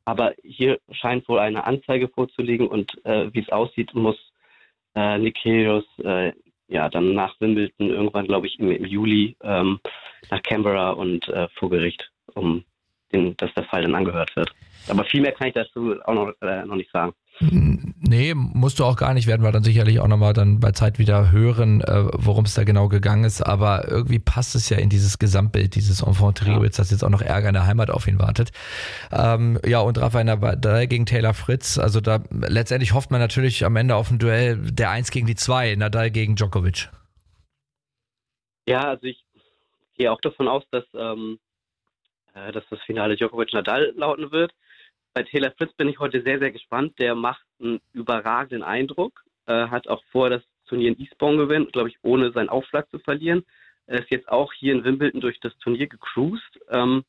Aber 0.05 0.33
hier 0.43 0.79
scheint 0.91 1.27
wohl 1.29 1.39
eine 1.39 1.65
Anzeige 1.65 2.09
vorzulegen 2.09 2.67
und 2.67 2.93
äh, 3.05 3.33
wie 3.33 3.39
es 3.39 3.49
aussieht, 3.49 3.93
muss 3.93 4.17
äh, 4.95 5.17
Nick 5.17 5.45
äh, 5.45 6.33
ja 6.67 6.89
dann 6.89 7.13
nach 7.13 7.39
Wimbledon 7.39 7.89
irgendwann, 7.89 8.27
glaube 8.27 8.47
ich, 8.47 8.59
im, 8.59 8.71
im 8.71 8.85
Juli 8.85 9.35
ähm, 9.41 9.79
nach 10.29 10.41
Canberra 10.43 10.91
und 10.91 11.27
äh, 11.29 11.47
vor 11.55 11.69
Gericht, 11.69 12.11
um 12.33 12.63
den, 13.13 13.37
dass 13.37 13.53
der 13.53 13.65
Fall 13.65 13.83
dann 13.83 13.95
angehört 13.95 14.35
wird. 14.35 14.51
Aber 14.89 15.05
viel 15.05 15.21
mehr 15.21 15.31
kann 15.31 15.47
ich 15.47 15.53
dazu 15.53 15.95
auch 16.03 16.13
noch, 16.13 16.33
äh, 16.41 16.65
noch 16.65 16.75
nicht 16.75 16.91
sagen. 16.91 17.13
Nee, 17.39 18.33
musst 18.35 18.79
du 18.79 18.85
auch 18.85 18.95
gar 18.95 19.13
nicht, 19.13 19.25
werden 19.25 19.43
wir 19.43 19.51
dann 19.51 19.63
sicherlich 19.63 19.99
auch 19.99 20.07
nochmal 20.07 20.33
dann 20.33 20.59
bei 20.59 20.71
Zeit 20.71 20.99
wieder 20.99 21.31
hören, 21.31 21.81
äh, 21.81 22.05
worum 22.13 22.45
es 22.45 22.53
da 22.53 22.63
genau 22.63 22.89
gegangen 22.89 23.23
ist. 23.23 23.41
Aber 23.41 23.87
irgendwie 23.87 24.19
passt 24.19 24.55
es 24.55 24.69
ja 24.69 24.77
in 24.77 24.89
dieses 24.89 25.17
Gesamtbild, 25.17 25.75
dieses 25.75 26.01
Enfant 26.01 26.37
terrible, 26.37 26.69
ja. 26.69 26.77
dass 26.77 26.91
jetzt 26.91 27.03
auch 27.03 27.09
noch 27.09 27.21
Ärger 27.21 27.47
in 27.47 27.55
der 27.55 27.65
Heimat 27.65 27.89
auf 27.89 28.07
ihn 28.07 28.19
wartet. 28.19 28.51
Ähm, 29.11 29.59
ja, 29.65 29.79
und 29.79 29.99
Rafael 29.99 30.25
Nadal 30.25 30.87
gegen 30.87 31.05
Taylor 31.05 31.33
Fritz. 31.33 31.79
Also 31.79 32.01
da 32.01 32.23
letztendlich 32.29 32.93
hofft 32.93 33.09
man 33.09 33.19
natürlich 33.19 33.65
am 33.65 33.75
Ende 33.75 33.95
auf 33.95 34.11
ein 34.11 34.19
Duell 34.19 34.57
der 34.57 34.91
Eins 34.91 35.09
gegen 35.09 35.25
die 35.25 35.35
Zwei, 35.35 35.75
Nadal 35.75 36.11
gegen 36.11 36.35
Djokovic. 36.35 36.89
Ja, 38.67 38.89
also 38.89 39.07
ich 39.07 39.23
gehe 39.97 40.11
auch 40.11 40.21
davon 40.21 40.47
aus, 40.47 40.63
dass, 40.69 40.85
ähm, 40.93 41.39
äh, 42.35 42.51
dass 42.51 42.63
das 42.69 42.79
Finale 42.85 43.15
Djokovic-Nadal 43.15 43.93
lauten 43.95 44.31
wird 44.31 44.53
bei 45.13 45.24
Taylor 45.24 45.51
Fritz 45.51 45.74
bin 45.74 45.89
ich 45.89 46.00
heute 46.00 46.22
sehr, 46.22 46.39
sehr 46.39 46.51
gespannt. 46.51 46.98
Der 47.00 47.15
macht 47.15 47.46
einen 47.62 47.79
überragenden 47.93 48.63
Eindruck, 48.63 49.24
äh, 49.46 49.67
hat 49.67 49.88
auch 49.88 50.03
vor, 50.12 50.29
das 50.29 50.43
Turnier 50.65 50.89
in 50.89 51.00
Eastbourne 51.00 51.38
gewinnen, 51.38 51.67
glaube 51.72 51.89
ich, 51.89 51.98
ohne 52.01 52.32
seinen 52.32 52.50
Aufschlag 52.50 52.89
zu 52.89 53.00
verlieren. 53.00 53.43
Er 53.86 54.00
ist 54.00 54.12
jetzt 54.12 54.29
auch 54.29 54.53
hier 54.53 54.74
in 54.74 54.84
Wimbledon 54.84 55.22
durch 55.22 55.39
das 55.39 55.58
Turnier 55.58 55.88
gecruised. 55.88 56.60
Ähm, 56.70 57.03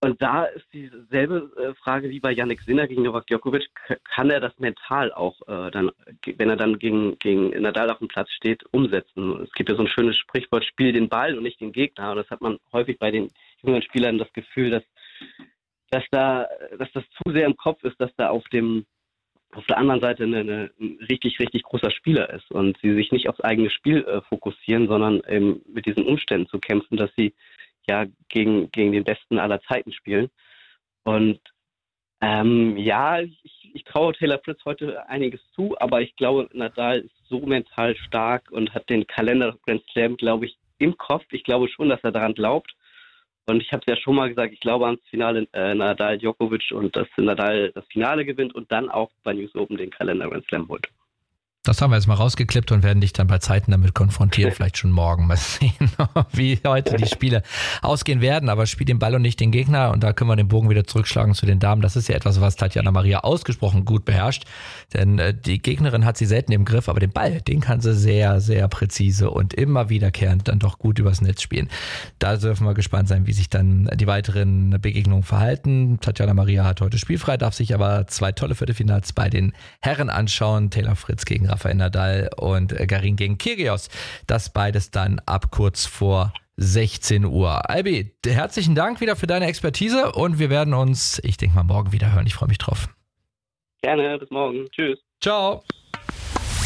und 0.00 0.22
da 0.22 0.44
ist 0.44 0.66
dieselbe 0.72 1.50
äh, 1.56 1.74
Frage 1.74 2.10
wie 2.10 2.20
bei 2.20 2.30
Yannick 2.30 2.60
Sinner 2.60 2.86
gegen 2.86 3.02
Novak 3.02 3.26
Djokovic. 3.26 3.68
Kann 4.04 4.30
er 4.30 4.40
das 4.40 4.56
mental 4.58 5.12
auch 5.12 5.40
äh, 5.48 5.70
dann, 5.70 5.90
wenn 6.36 6.50
er 6.50 6.56
dann 6.56 6.78
gegen, 6.78 7.18
gegen 7.18 7.50
Nadal 7.60 7.90
auf 7.90 7.98
dem 7.98 8.08
Platz 8.08 8.30
steht, 8.30 8.62
umsetzen? 8.72 9.42
Es 9.42 9.52
gibt 9.52 9.68
ja 9.68 9.74
so 9.74 9.82
ein 9.82 9.88
schönes 9.88 10.16
Sprichwort, 10.16 10.64
spiel 10.64 10.92
den 10.92 11.08
Ball 11.08 11.36
und 11.36 11.42
nicht 11.42 11.60
den 11.60 11.72
Gegner. 11.72 12.10
Und 12.10 12.18
das 12.18 12.30
hat 12.30 12.42
man 12.42 12.58
häufig 12.72 12.98
bei 12.98 13.10
den 13.10 13.30
jüngeren 13.62 13.82
Spielern 13.82 14.18
das 14.18 14.32
Gefühl, 14.32 14.70
dass 14.70 14.84
dass 15.90 16.04
da, 16.10 16.48
dass 16.78 16.90
das 16.92 17.04
zu 17.10 17.32
sehr 17.32 17.46
im 17.46 17.56
Kopf 17.56 17.82
ist, 17.84 18.00
dass 18.00 18.14
da 18.16 18.30
auf 18.30 18.44
dem 18.48 18.86
auf 19.52 19.64
der 19.66 19.78
anderen 19.78 20.00
Seite 20.00 20.24
eine, 20.24 20.40
eine, 20.40 20.70
ein 20.78 20.98
richtig, 21.08 21.38
richtig 21.38 21.62
großer 21.62 21.90
Spieler 21.90 22.28
ist 22.30 22.50
und 22.50 22.76
sie 22.82 22.94
sich 22.94 23.12
nicht 23.12 23.28
aufs 23.28 23.40
eigene 23.40 23.70
Spiel 23.70 24.04
äh, 24.04 24.20
fokussieren, 24.22 24.88
sondern 24.88 25.22
eben 25.28 25.62
mit 25.72 25.86
diesen 25.86 26.04
Umständen 26.04 26.48
zu 26.48 26.58
kämpfen, 26.58 26.96
dass 26.96 27.10
sie 27.16 27.34
ja 27.88 28.06
gegen, 28.28 28.70
gegen 28.72 28.92
den 28.92 29.04
Besten 29.04 29.38
aller 29.38 29.60
Zeiten 29.62 29.92
spielen. 29.92 30.30
Und 31.04 31.40
ähm, 32.20 32.76
ja, 32.76 33.20
ich, 33.20 33.70
ich 33.72 33.84
traue 33.84 34.12
Taylor 34.14 34.40
Fritz 34.44 34.64
heute 34.64 35.08
einiges 35.08 35.40
zu, 35.52 35.76
aber 35.78 36.00
ich 36.00 36.16
glaube, 36.16 36.48
Nadal 36.52 37.00
ist 37.00 37.28
so 37.28 37.40
mental 37.40 37.96
stark 37.96 38.50
und 38.50 38.74
hat 38.74 38.88
den 38.88 39.06
Kalender 39.06 39.56
Grand 39.64 39.84
Slam, 39.92 40.16
glaube 40.16 40.46
ich, 40.46 40.58
im 40.78 40.96
Kopf. 40.96 41.24
Ich 41.30 41.44
glaube 41.44 41.68
schon, 41.68 41.88
dass 41.88 42.02
er 42.02 42.12
daran 42.12 42.34
glaubt. 42.34 42.74
Und 43.46 43.62
ich 43.62 43.72
habe 43.72 43.82
es 43.86 43.94
ja 43.94 43.96
schon 43.96 44.16
mal 44.16 44.28
gesagt, 44.28 44.52
ich 44.52 44.60
glaube 44.60 44.86
ans 44.86 45.00
Finale 45.08 45.46
äh, 45.52 45.74
Nadal 45.74 46.18
Djokovic 46.18 46.72
und 46.72 46.96
dass 46.96 47.06
Nadal 47.16 47.70
das 47.72 47.86
Finale 47.86 48.24
gewinnt 48.24 48.54
und 48.54 48.70
dann 48.72 48.90
auch 48.90 49.10
bei 49.22 49.32
News 49.32 49.54
Open 49.54 49.76
den 49.76 49.90
Kalender 49.90 50.28
Grand 50.28 50.46
Slam 50.46 50.68
holt. 50.68 50.88
Das 51.66 51.82
haben 51.82 51.90
wir 51.90 51.96
jetzt 51.96 52.06
mal 52.06 52.14
rausgeklippt 52.14 52.70
und 52.70 52.84
werden 52.84 53.00
dich 53.00 53.12
dann 53.12 53.26
bei 53.26 53.38
Zeiten 53.38 53.72
damit 53.72 53.92
konfrontieren, 53.92 54.52
vielleicht 54.54 54.78
schon 54.78 54.92
morgen. 54.92 55.26
Mal 55.26 55.36
sehen, 55.36 55.72
wie 56.32 56.60
heute 56.64 56.96
die 56.96 57.08
Spiele 57.08 57.42
ausgehen 57.82 58.20
werden. 58.20 58.48
Aber 58.48 58.66
spiel 58.66 58.86
den 58.86 59.00
Ball 59.00 59.16
und 59.16 59.22
nicht 59.22 59.40
den 59.40 59.50
Gegner. 59.50 59.90
Und 59.90 60.04
da 60.04 60.12
können 60.12 60.30
wir 60.30 60.36
den 60.36 60.46
Bogen 60.46 60.70
wieder 60.70 60.84
zurückschlagen 60.84 61.34
zu 61.34 61.44
den 61.44 61.58
Damen. 61.58 61.82
Das 61.82 61.96
ist 61.96 62.08
ja 62.08 62.14
etwas, 62.14 62.40
was 62.40 62.54
Tatjana 62.54 62.92
Maria 62.92 63.20
ausgesprochen 63.20 63.84
gut 63.84 64.04
beherrscht. 64.04 64.44
Denn 64.94 65.18
äh, 65.18 65.34
die 65.34 65.60
Gegnerin 65.60 66.04
hat 66.04 66.16
sie 66.16 66.26
selten 66.26 66.52
im 66.52 66.64
Griff, 66.64 66.88
aber 66.88 67.00
den 67.00 67.10
Ball, 67.10 67.40
den 67.40 67.60
kann 67.60 67.80
sie 67.80 67.94
sehr, 67.94 68.40
sehr 68.40 68.68
präzise 68.68 69.30
und 69.30 69.52
immer 69.52 69.88
wiederkehrend 69.88 70.46
dann 70.46 70.60
doch 70.60 70.78
gut 70.78 71.00
übers 71.00 71.20
Netz 71.20 71.42
spielen. 71.42 71.68
Da 72.20 72.36
dürfen 72.36 72.64
wir 72.64 72.74
gespannt 72.74 73.08
sein, 73.08 73.26
wie 73.26 73.32
sich 73.32 73.50
dann 73.50 73.90
die 73.94 74.06
weiteren 74.06 74.78
Begegnungen 74.80 75.24
verhalten. 75.24 75.98
Tatjana 76.00 76.32
Maria 76.32 76.64
hat 76.64 76.80
heute 76.80 76.98
spielfrei, 76.98 77.36
darf 77.36 77.54
sich 77.54 77.74
aber 77.74 78.06
zwei 78.06 78.30
tolle 78.30 78.54
Viertelfinals 78.54 79.12
bei 79.12 79.28
den 79.28 79.52
Herren 79.80 80.10
anschauen. 80.10 80.70
Taylor 80.70 80.94
Fritz 80.94 81.24
gegen 81.24 81.48
Rafael 81.56 81.74
Nadal 81.74 82.28
und 82.36 82.76
Garin 82.86 83.16
gegen 83.16 83.38
Kyrgios. 83.38 83.88
Das 84.26 84.52
beides 84.52 84.90
dann 84.90 85.20
ab 85.24 85.50
kurz 85.50 85.86
vor 85.86 86.34
16 86.56 87.24
Uhr. 87.24 87.68
Albi, 87.70 88.14
herzlichen 88.26 88.74
Dank 88.74 89.00
wieder 89.00 89.16
für 89.16 89.26
deine 89.26 89.46
Expertise 89.46 90.12
und 90.12 90.38
wir 90.38 90.50
werden 90.50 90.74
uns, 90.74 91.18
ich 91.24 91.38
denke 91.38 91.56
mal, 91.56 91.64
morgen 91.64 91.92
wieder 91.92 92.12
hören. 92.12 92.26
Ich 92.26 92.34
freue 92.34 92.48
mich 92.48 92.58
drauf. 92.58 92.88
Gerne, 93.82 94.18
bis 94.18 94.30
morgen. 94.30 94.68
Tschüss. 94.70 94.98
Ciao. 95.22 95.62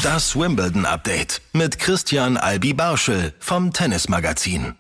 Das 0.03 0.35
Wimbledon 0.35 0.87
Update 0.87 1.41
mit 1.53 1.79
Christian 1.79 2.37
Albi 2.37 2.73
Barschel 2.73 3.33
vom 3.39 3.73
Tennismagazin. 3.73 4.75